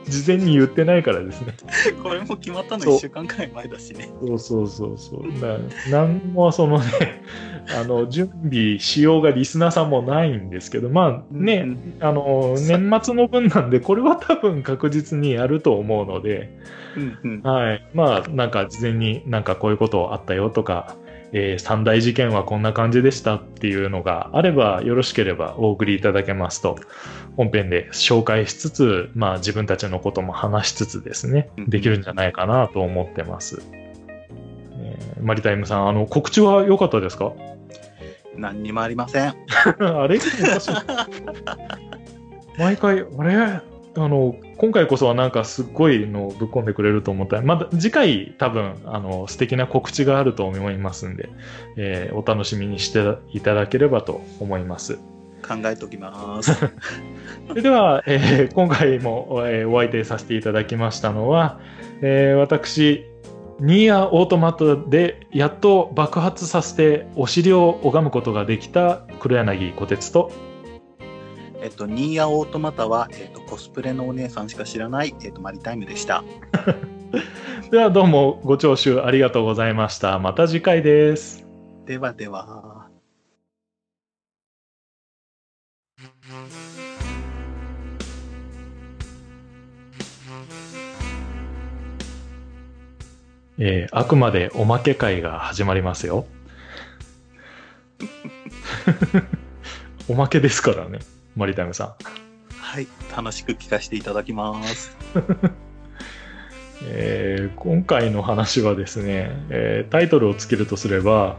[0.10, 1.54] 事前に言ってないからですね。
[2.02, 4.10] これも決まったのそう1週間くらい前だしね。
[4.22, 5.42] そうそうそうそう。
[5.42, 5.58] だ
[5.92, 6.86] なんもそのね、
[7.80, 16.52] あの、準備しようがリスナーさんもないんですけど、まあね、うんあの、年末の分なんで、これは多分確実にやると思うので、
[16.96, 17.86] うんうんはい。
[17.94, 20.96] まあ、なんか事前になんかこういうことあったよとか、
[21.32, 26.78] えー三大事件はこんな感じでしたっていうのがあれば、よろしければお送りいただけますと、
[27.38, 33.62] 本編で紹介しつつ、まあ自分たちのことも話しつつですねうん、できるんじゃないかなと思ってます。
[34.80, 37.34] えーマリタイムさん、あの、告知は良かったですか？
[38.36, 39.34] 何にもありません。
[39.80, 40.20] あれ？
[42.58, 43.60] 毎回、あれ？
[44.00, 51.30] あの、今回こそはなんかすっごいのをぶっ込んでくれると思ったら、まだ次回多分、あの、素敵な告知があると思いますんで、
[51.78, 55.00] えーお楽しみにしていただければと思います。
[55.48, 56.54] 考えときます。
[57.48, 61.60] そ れでは、えー今回も、えーお相手させていただきましたのは、
[62.02, 63.06] えー私、
[63.60, 70.32] ニーアオートマトでやっと爆発させてお尻を拝むことができた黒柳小鉄と、
[71.62, 76.24] えっと、ニーヤオートマタは、えっと、コスプレのお姉さんしか知らない、えっと、マリタイムでした。
[77.72, 80.20] ではどうもご聴取ありがとうございました。
[80.20, 81.48] また次回です。
[81.86, 82.67] ではでは。
[93.60, 96.26] えーあくまでおまけ会が始まりますよ。
[100.08, 101.00] おまけですからね、
[101.36, 101.88] マリタイムさん。
[102.54, 102.88] はい。
[103.16, 104.96] 楽しく聞かせていただきます。
[106.86, 111.38] えー今回の話はですね、えータイトルをつけるとすれば、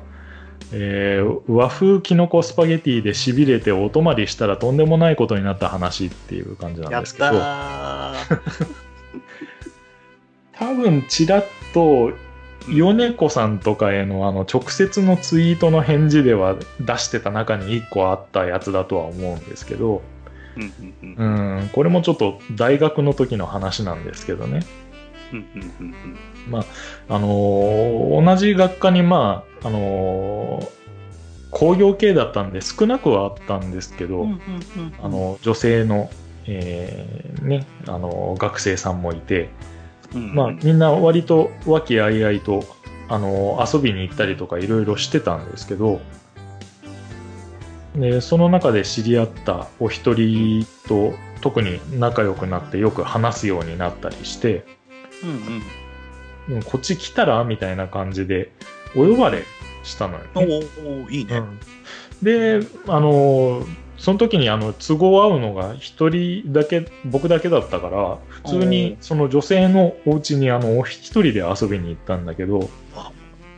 [0.73, 8.39] えー和風きのこスパゲティでしびれてお泊まりしたらとんでもないことになった話っていう感じなんですけど、たー。
[10.59, 12.13] 多分ちらっと
[12.69, 20.03] 米子さんとかへのあの直接のツイートの返事では出してた中に1個あったやつだとは思うんですけど、
[20.57, 24.61] うんこれもちょっと大学の時の話なんですけどね。
[25.33, 26.17] うんうん
[26.51, 26.65] うん
[27.09, 30.79] あのー同じ学科にまあ、あのー
[31.51, 34.27] 工業系だったんで少なくはあったんですけど、
[35.03, 36.11] あの女性の、
[36.47, 39.49] えーね、あの学生さんもいて、
[40.15, 42.65] うんまあ、みんな割と和気あいあいと、
[43.09, 46.01] あの遊びに行ったりとかいろいろしてたんですけど、
[47.95, 54.65] でその中で知り合ったお一人と特に仲良くなってよく話すようになったりして、
[55.23, 58.51] うんうんうんこっち来たらみたいな感じで
[58.97, 59.45] お呼ばれ
[59.85, 60.47] したのよ、おね。
[60.47, 61.37] ーいいね。
[61.37, 61.61] うん
[62.23, 63.63] で、あの
[63.99, 72.71] その時にあの都合合うのが一人だけ僕だけだったから普通にその女性のお家にあの一人で遊びに行ったんだけど、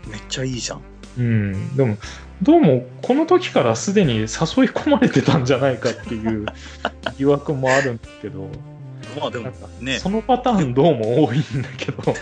[0.08, 0.82] めっちゃいいじゃん。
[1.18, 1.98] うん、でも
[2.40, 6.46] どうもこの時からすでに誘い込まれてたんじゃないかっていう
[7.18, 8.48] 疑惑もあるんだけど
[9.18, 9.50] まあでも
[9.80, 12.02] ね、そのパターンどうも多いんだけど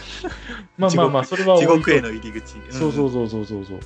[0.78, 2.54] まあまあまあそれは地獄への入り口。
[2.70, 3.80] そうそうそうそうそうそう。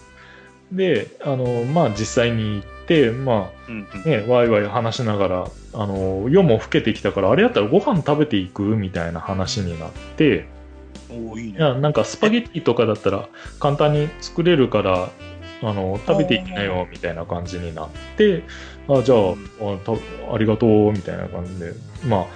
[0.70, 4.02] で、あの、まあ実際に行って、まうんうん。
[4.04, 10.46] あね、ワイワイ話しながら、あの、夜も更けてきたから、あれやったらご飯食べていくみたいな話になって、
[11.10, 11.58] おーいいね。
[11.58, 13.28] なんかスパゲッティとかだったら
[13.60, 15.10] 簡単に作れるから、
[15.62, 18.42] あの、食べていきなよみたいな感じになって、
[18.88, 19.92] あ、じゃあ、あた
[20.34, 21.72] ありがとうみたいな感じで、
[22.06, 22.26] まあ、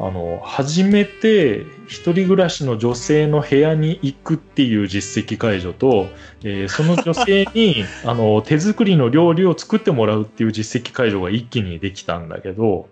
[0.00, 6.06] あの、初めて一人暮らしの女性の部屋に行くっていう実績解除と、
[6.44, 12.88] えーその女性に、 あの、手作りの料理を作ってもらうっていう実績解除が一気にできたんだけど、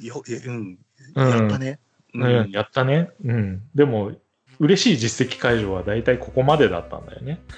[0.00, 0.78] よえうん。
[1.14, 1.78] うんやったね。
[2.14, 3.10] うん、やったね。
[3.22, 3.62] うん。
[3.74, 4.12] でも、
[4.60, 7.40] 嬉しい実績解除は大体ここまでだったんだよね。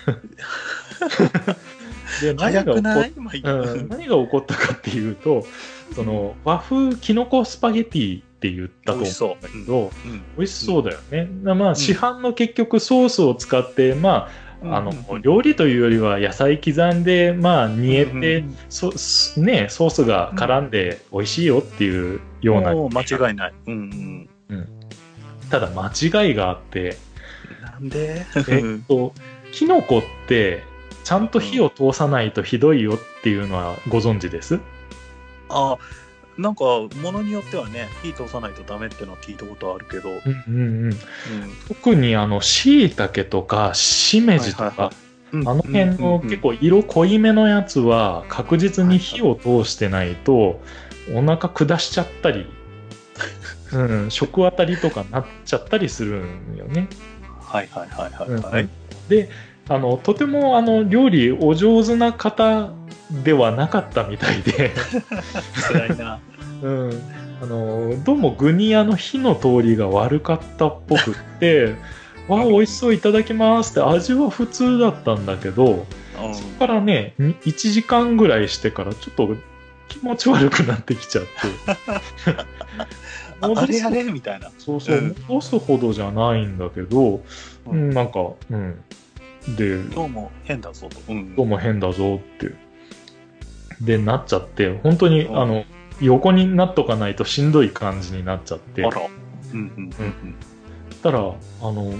[2.20, 5.46] で何が起こうん、何が起こったかっていうと、
[5.94, 10.08] その和風きのこスパゲティって言ったと思うんだけど、う。
[10.08, 10.22] ん。
[10.36, 11.26] 美味しそうだよね。
[11.54, 14.28] まあ、市販の結局ソースを使って、ま
[14.64, 15.16] あ、あのうんうん。
[15.16, 23.54] うん料理というよりは野菜刻んで、まあ、煮えて、うんうんそすね、ソースが絡んで美味しいよっていうような、間違いない。
[23.66, 24.28] うん
[25.50, 25.86] ただ間
[26.24, 26.96] 違いがあって、
[27.60, 27.64] うん。
[27.64, 28.26] なんで？
[28.48, 29.14] えっと、
[29.52, 30.64] キノコって、
[31.04, 34.58] ちゃんと火を通さないとひどいよっていうのはご存知です？
[35.50, 35.76] あ
[36.42, 40.84] なんか、ものによってはね、火通さないとダメってのは聞いたことあるけど、うんうんうん。
[40.84, 40.96] うん
[41.68, 45.02] 特にあの、椎茸とか、しめじとかはいはいは、うん
[45.34, 50.60] あの辺の結構色濃いめのやつは確実に火を通してないと
[51.14, 52.46] お腹下しちゃったり、
[53.72, 56.86] うん、食当たりとかなっちゃったりするんよね。
[57.40, 58.68] はいはいはいはいうんはい。
[59.08, 59.30] で
[59.70, 62.70] あのとてもあの料理お上手な方
[63.24, 64.72] ではなかったみたいで、
[65.68, 66.18] 辛いな。
[66.62, 67.02] うん、
[67.42, 71.74] あのどうも具にあの火の通りが悪かったっぽくって
[72.28, 75.86] 「わあ美味しそういただきます」って味は普通だったんだけど
[76.22, 76.34] うん。
[76.34, 79.28] そこからねに1時間ぐらいしてからちょっと
[79.88, 81.28] 気持ち悪くなってきちゃって。
[83.40, 84.50] あ あれあれみたいな。
[84.58, 85.16] そうそううん。
[85.28, 87.16] 戻すほどじゃないんだけど、
[87.66, 88.20] ううんん、なんか
[88.50, 88.76] うん。
[89.56, 91.00] でどうも変だぞと。
[91.08, 91.34] うん。
[91.34, 92.52] どうも変だぞって。
[93.82, 95.38] で、なっちゃって、本当に、うん。
[95.38, 95.64] あの、
[96.02, 98.84] 横になっとかないとしんどい感じになっちゃって。
[98.84, 99.00] あら。
[99.54, 100.34] うんうんうん
[101.02, 101.22] たら、あ
[101.62, 101.92] の、も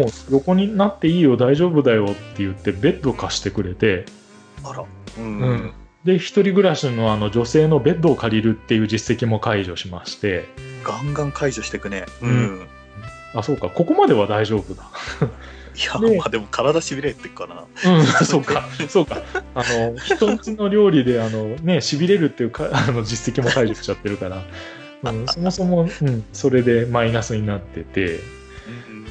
[0.00, 4.06] う横になっていいよ、大丈夫だよって言って、ベッド貸してくれて、
[4.62, 4.70] うん。
[4.70, 4.80] あら。
[4.80, 4.86] う
[5.20, 5.72] うんん。
[6.04, 10.48] で、一人暮らしのあの女性のベッドを借りるっていう実績も解除しまして、
[10.84, 12.04] ガンガン解除していくね。
[12.22, 12.66] ううんん。
[13.34, 14.84] あ、そうか、ここまでは大丈夫だ。
[15.78, 17.98] いや、でまあでも体しびれってっからな。
[17.98, 19.22] うん、そうか、そうか。
[19.54, 24.42] あの、人んちの料理で、あの、ね、痺れるっていうか、あの、実績も解除しちゃってるから、
[25.04, 28.18] うん、そもそも、うん、それでマイナスになってて、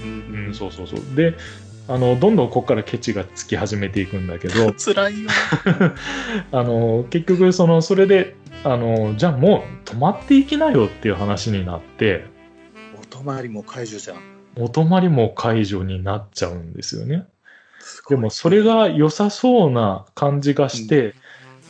[0.04, 1.16] うんうんうん、そうそうそう。
[1.16, 1.36] で、
[1.88, 5.30] あの、どんどんここからケチがつき始めていくんだけど、 辛いよ。
[6.52, 8.36] あの、結局、その、それで、
[8.66, 12.26] あの、じゃあもう泊まっていきなよっていう話になって、
[13.02, 14.37] お泊まりも解除じゃん。
[14.60, 17.26] お泊まりも解除になっちゃうんですよね。
[18.10, 21.14] でも、それ、が良さそうな感じがして、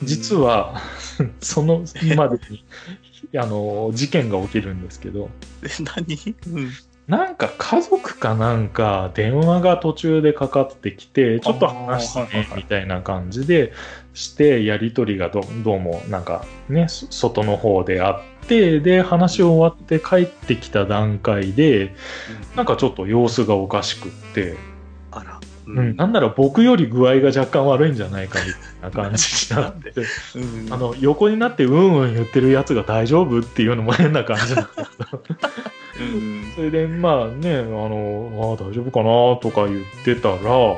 [0.03, 0.81] 実は、
[1.41, 1.83] その
[2.15, 2.63] までに、
[3.37, 5.29] あの、事件が起きるんですけど、
[5.63, 6.35] え、何？
[6.47, 6.71] うん。
[7.07, 13.71] なんか家族かなんか電話が途中でかかってきて、ちょっと話してねみたいな感じで
[14.13, 21.93] して、やりとりがどどうもなんかね、そ外の方であって、で、話終わって帰ってきた段階で、
[22.55, 24.55] なんかちょっと様子がおかしくって、
[25.11, 25.39] あら。
[25.67, 28.45] うん、なんなら僕より具合が若干悪いんじゃないかみ
[28.81, 29.93] たいな感じになって、
[30.35, 30.73] うん。
[30.73, 35.23] あの、横になってうんうん言ってるやつが大丈夫っていうのも変な感じなんだけど、
[35.99, 36.51] うん。
[36.55, 40.77] それでまあね、あの、ああ大丈夫かなとか言ってたら、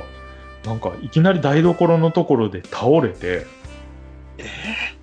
[0.66, 3.46] なんかいきなり台所のところで倒れて、
[4.38, 4.99] え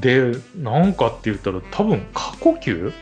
[0.00, 2.92] で、なんかって言ったら多分過呼吸？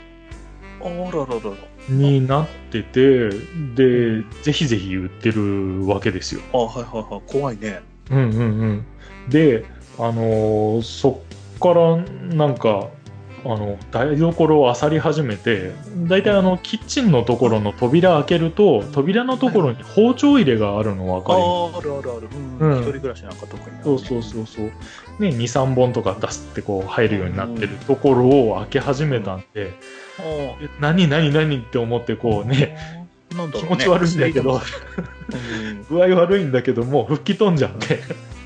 [0.82, 1.56] あらららら。
[1.89, 3.31] になってて、
[3.74, 6.40] で、ぜひぜひ言ってるわけですよ。
[6.52, 7.23] あ、はいはいはい。
[7.27, 7.81] 怖いね。
[8.10, 8.85] うんうんうん。
[9.28, 9.64] で、
[9.98, 11.23] あのーそ
[11.56, 11.97] っから
[12.35, 12.89] なんか、
[13.55, 15.73] あの、台所を漁り始めて、
[16.09, 21.44] 大体あの、キッチンのところの扉開けると、扉のところに包丁入れがあるの分かります？
[21.44, 22.28] ああ、あるあるある。
[22.60, 22.64] う。
[22.64, 23.82] うんん一人暮らしなんか特にね。
[23.85, 24.66] そうそうそうそう。
[25.18, 29.73] ね、2、3本とか出すってこう入るようになってるところを開け始めたんで、
[30.18, 33.06] あえ何何何って思ってこうね、ね。
[33.52, 34.60] 気持ち悪いんだけど、うん
[35.90, 38.01] 具合悪いんだけどもう吹き飛んじゃって、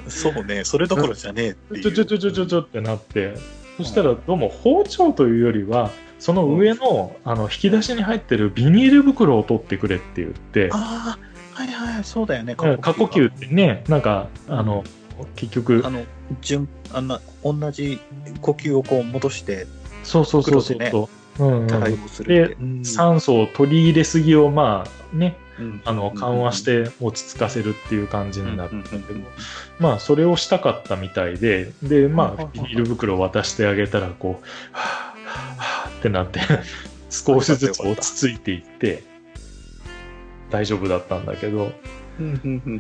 [0.09, 0.65] そうね。
[0.65, 1.83] それどころじゃねえっていう。
[1.83, 3.35] ちょちょちょちょちょちょってなって、
[3.81, 11.17] そしたらどうも包丁というよりは、その上のあの引き出しに入ってるビニール袋を取ってくれって言って、あ
[11.55, 14.85] あ、はいはい、そうだよね、うん過呼吸ってね、なんか、あの、
[15.35, 16.03] 結局あ、の、
[16.43, 17.99] 順、あんな、同じ
[18.43, 19.67] 呼吸をこう戻して
[20.03, 21.09] そうそうそうそう袋
[21.39, 21.99] そう、うんうん。
[22.61, 22.85] うん。
[22.85, 25.40] 酸素を取り入れすぎを、まあね、うん
[25.85, 29.21] あの、緩和して落ち着かせるっていう感じになったんだけど
[29.79, 36.41] まあ、それをしたかったみたいで、で、まあ、ビニール袋を渡してあげたら、こう、はぁ、はぁってなって、
[37.11, 39.03] 少しずつ落ち着いていって、
[40.51, 41.73] 大丈夫だったんだけど、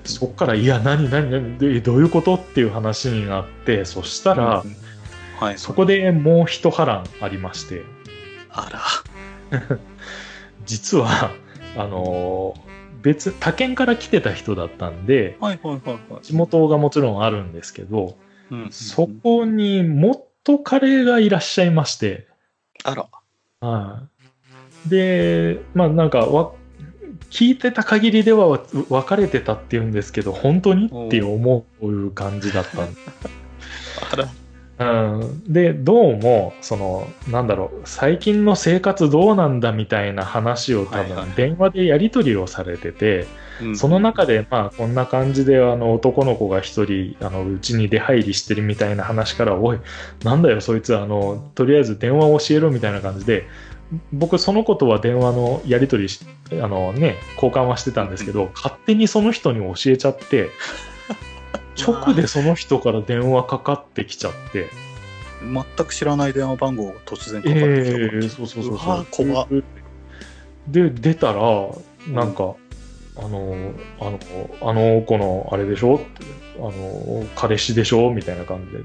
[0.04, 4.76] そっから、いや、何、何、何、でどういうことっていう話になって、そしたらう、ん。
[5.40, 7.82] はい、そこでもう一波乱ありまして、
[8.50, 9.02] あ
[10.66, 11.30] 実は、
[11.76, 12.69] あのー
[13.02, 15.48] 別、他県から来てた人だったんで、ら。
[15.48, 16.22] はいはいはいはい。
[16.22, 18.16] 地元がもちろんあるんですけど、
[18.50, 22.26] うんそこに元彼がいらっしゃいまして、
[22.84, 23.06] あら。
[23.60, 24.02] は
[24.86, 24.88] い。
[24.88, 26.52] で、まあなんかわ、
[27.30, 30.86] 聞いてた限りではわ別れてたって言うんですけど、本当に？
[30.86, 32.88] って思う感じだったん
[34.12, 34.28] あら。
[34.80, 41.26] うん、で、どうも、その、なんだろう、最近の生活どうなんだみたいな話を多はいはい。
[41.26, 43.26] 分電話でやり取りをされてて、
[43.60, 43.76] うん。
[43.76, 49.78] その中で、まあ、こんな感じで、あの、男の子が一人、あの、うちに出入りしてるみたいな話から、おい、
[50.24, 53.46] なんだよ、そいつ、あの、とりあえず電話を教えろみたいな感じで、
[54.14, 60.48] 僕、そのことは電話のやり取りし、あのね、交換はしてたんですけど、勝手にその人に教えちゃって、
[61.82, 64.70] 直でその人から電話かかってきちゃって、
[65.42, 68.16] 全く知らない電話番号が突然かかえってきた。
[68.16, 69.64] えそうそうそう
[70.68, 71.42] で出たら
[72.08, 72.54] なんか、
[73.16, 74.20] あのあの
[74.62, 76.00] あの子のあれでしょ？
[76.58, 78.10] あの彼氏でしょ？
[78.10, 78.84] みたいな感じで。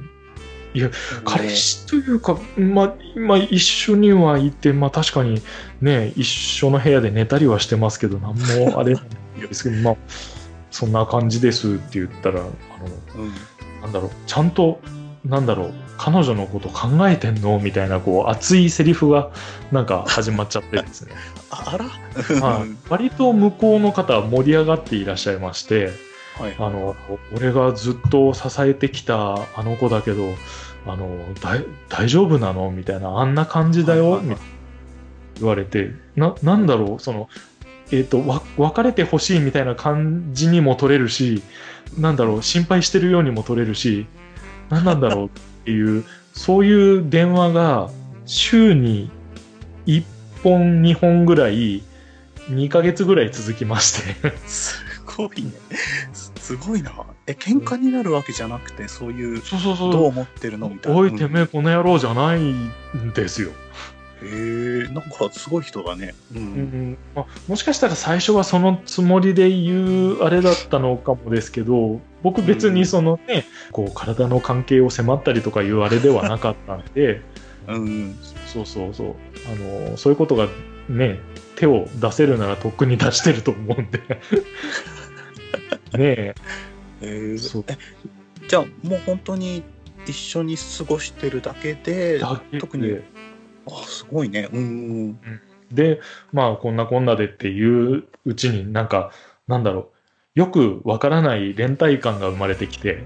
[0.73, 0.91] いや
[1.23, 5.41] 彼氏というか、まま一緒にはいて、まあ、確かに
[5.79, 9.07] ね一緒の部屋で寝たりはしてますけど何もあれなん
[9.39, 9.95] ですけどまあ
[10.75, 12.49] そんな感じですって言ったらあの
[13.15, 13.31] うん。
[13.81, 14.81] なんだろう、ちゃんと、
[15.23, 17.59] なんだろう、彼女のこと考えてんの？
[17.59, 19.31] みたいな、こう、熱いセリフが、
[19.71, 21.13] なんか始まっちゃってですね。
[21.49, 21.85] ああら？
[22.41, 25.91] はい、 割と向こうの方は盛り上がっていらっしゃいまして、
[26.37, 26.55] はい。
[26.59, 26.95] あの、
[27.33, 30.33] 俺がずっと支えてきたあの子だけど、
[30.85, 31.07] あの、
[31.41, 32.69] だい大丈夫なの？
[32.71, 34.37] みたいな、あんな感じだよ、みたいな
[35.39, 37.29] 言われて、な、なんだろう、その、
[37.91, 41.43] えっ、と、わ、別れてほしいみたいな感じにも取れるし、
[41.97, 44.07] なんだろう、心配してるようにも取れるし、
[44.69, 45.29] 何なんだろうっ
[45.65, 46.03] ていう、
[46.33, 47.89] そういう電話が
[48.25, 49.09] 週に
[49.85, 50.03] 1
[50.43, 51.83] 本、2本ぐらい、
[52.49, 54.33] 2ヶ月ぐらい続きまして。
[54.47, 54.83] す
[55.17, 55.51] ごいね
[56.13, 56.91] すすごいな
[57.25, 59.91] え喧嘩になるわけじゃなくてそういうそうそうそう。
[59.91, 62.71] どう思ってるのみたいなおいてめえこの野郎じゃないん
[63.15, 63.51] ですよ。
[64.23, 66.15] へえなんかすごい人だね。
[66.33, 66.97] ううんん。
[67.15, 77.21] まあ、もしかしたら最初はそのつもりで言うあれだったのかもですけど僕別にそのね、こう体の関係を迫ったりとかいうあれではなかったんで
[77.67, 78.17] うん。
[78.45, 79.15] そうそうそう。
[79.51, 80.47] あのそういうことが
[80.89, 81.19] ね
[81.55, 83.99] 手を出せるならとっくに出してると思うんで。
[85.93, 86.35] ねえ。
[87.01, 87.37] えー。
[87.37, 87.65] そう。
[87.67, 87.77] え
[88.47, 89.63] じゃあもう本当に
[90.05, 92.61] 一緒に過ごしてるだけでだけで。
[92.61, 92.99] 特に
[93.67, 94.49] あすごいね。
[94.51, 95.19] うん。
[95.71, 95.99] で、
[96.31, 99.11] まあ、こんなこんなでっていううちになんか、
[99.47, 99.91] なんだろ
[100.35, 103.05] う、よくわからない連帯感が生まれてきて、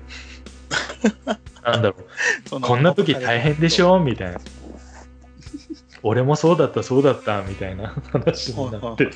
[1.63, 1.95] なんだろ
[2.51, 3.99] う、こんな時大変でしょ？
[3.99, 4.39] みたいな。
[6.01, 9.09] 俺もそうだった、そうだった、みたいな 話になっはいて。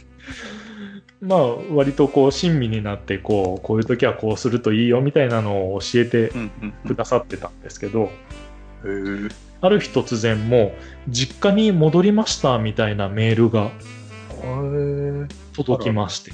[1.21, 8.09] まあ、割とこう、親身になって、こう、こういう時はこうするといいよ、みたいなのを教えてうんうんくださってたんですけど、
[8.83, 10.71] うんへえある日突然もう、
[11.07, 13.71] 実家に戻りました、みたいなメールが
[15.55, 16.33] 届きまして。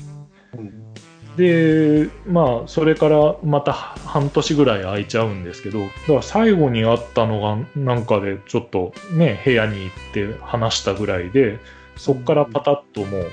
[1.37, 11.59] で、まあ、それからまた半年ぐらい空いちゃうんですけど、だから最後に会ったのが、なんかでちょっとね、部屋に行って話したぐらいで、
[11.97, 13.31] そっからパタッともう、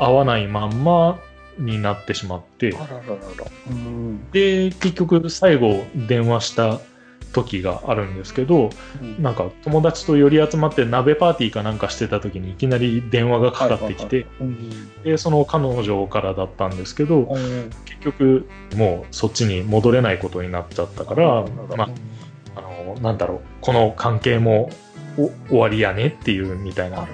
[0.00, 1.18] 会わないまんま
[1.58, 2.74] になってしまって、
[4.32, 6.80] で、結局最後電話した
[7.34, 8.70] 時があるんですけど、
[9.02, 9.22] うん。
[9.22, 15.02] なんか友達と寄り集まって鍋パーティーかなんかしてた時にいきなり電話がかかってきて、うん。
[15.02, 17.70] で、その彼女からだったんですけど、うん。
[17.84, 21.44] 結局もうそっちに戻れないことになっちゃったから、
[21.76, 21.88] まあ、
[22.56, 24.70] あの、なんだろう、この関係も
[25.18, 27.06] お終わりやねっていうみたいな。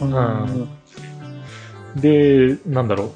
[0.00, 0.68] うん。
[2.00, 3.10] で、なんだろう、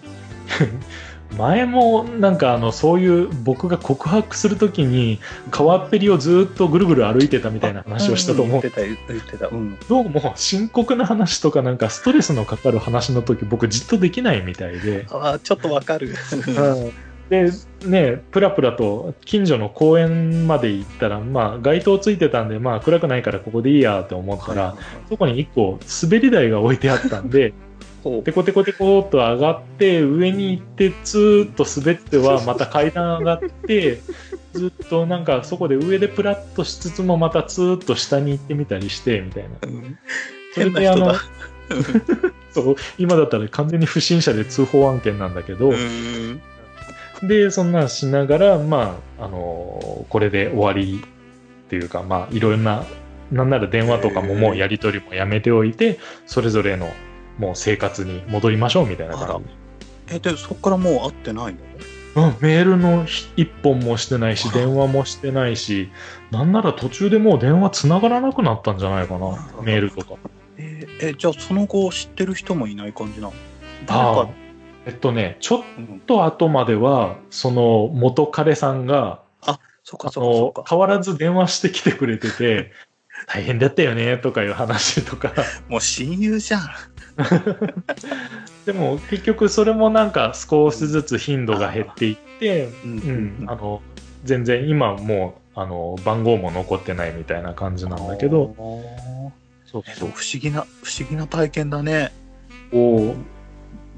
[1.36, 5.18] 前もなんかあのそういう僕が告白するときに
[5.51, 9.48] 川っぺりをずっとぐるぐる歩いてたみたいな話をしたと思う言ってた、言ってた。
[9.48, 9.78] うん。
[9.88, 16.14] どうも深刻な話とかなんかストレスのかかる話の時僕じっとできないみたいで、ああ、ちょっとわかる。
[17.30, 17.51] で
[17.86, 24.76] ねプラプラと近所の公園まで行ったらまあ街灯ついてたんでまあ暗くないからここでいいやって思ったら、
[25.09, 27.55] そこに1個滑り台が置いてあったんで
[28.24, 34.01] テコテコテコっと上がって上に行ってツーッと滑ってはまた階段上がって
[34.52, 39.51] ずっとなんかそこで上でプラッとしつつもまたツーッと下に行ってみたりしてみたいな。
[39.62, 39.98] うん
[40.52, 41.14] それであの。
[42.52, 46.40] そう今だったら完全に不審者で通報案件なんだけど、うん。
[47.22, 52.85] でそんなんしながらまああのこれで終わりっていうかまあいろんな
[53.32, 56.93] なんなら電話とかももうやり取りもやめておいてそれぞれの
[57.39, 59.44] もう生活に戻りましょうみたいな感
[60.09, 60.15] じ。
[60.15, 61.59] え、で、そこからもう会ってないの？
[62.16, 63.06] うん、メールの
[63.36, 65.90] 一本もしてないし、電話もしてないし、
[66.31, 70.15] なんなら途中でもう電話つながらなくなったんじゃないかな、メールとか。
[70.56, 73.32] えーえ、じゃあその後知ってる人もいない感じなの？
[73.89, 74.28] あ
[74.86, 80.65] えっとね、ちょっうん、と後までは、その元彼さんが、あのそっかそっか。
[80.69, 82.70] 変わらず電話してきてくれてて、
[83.27, 85.32] 大変だったよねとかいう話とか、
[85.69, 86.61] もう親友じゃん。
[88.66, 93.39] でも結局それもなんか少しずつ頻度が減っていって、うん。
[93.41, 93.82] うん、あの
[94.24, 98.55] 全然今もうあの番号も残ってないみたいな感じなんだけど、
[99.66, 102.12] そうえでも不思議な、不思議な体験だね。
[102.73, 103.15] お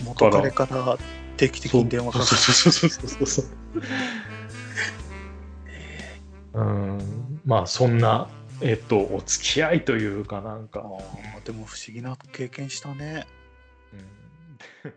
[0.04, 0.98] 元彼から
[1.36, 3.46] 定期的に電話かかそうそうそうそうそうそう。
[6.54, 8.28] うん、まあそんな、
[8.60, 13.26] えっと、お付き合いというかなんか、あーでも不思議な経験したね。
[14.84, 14.92] うん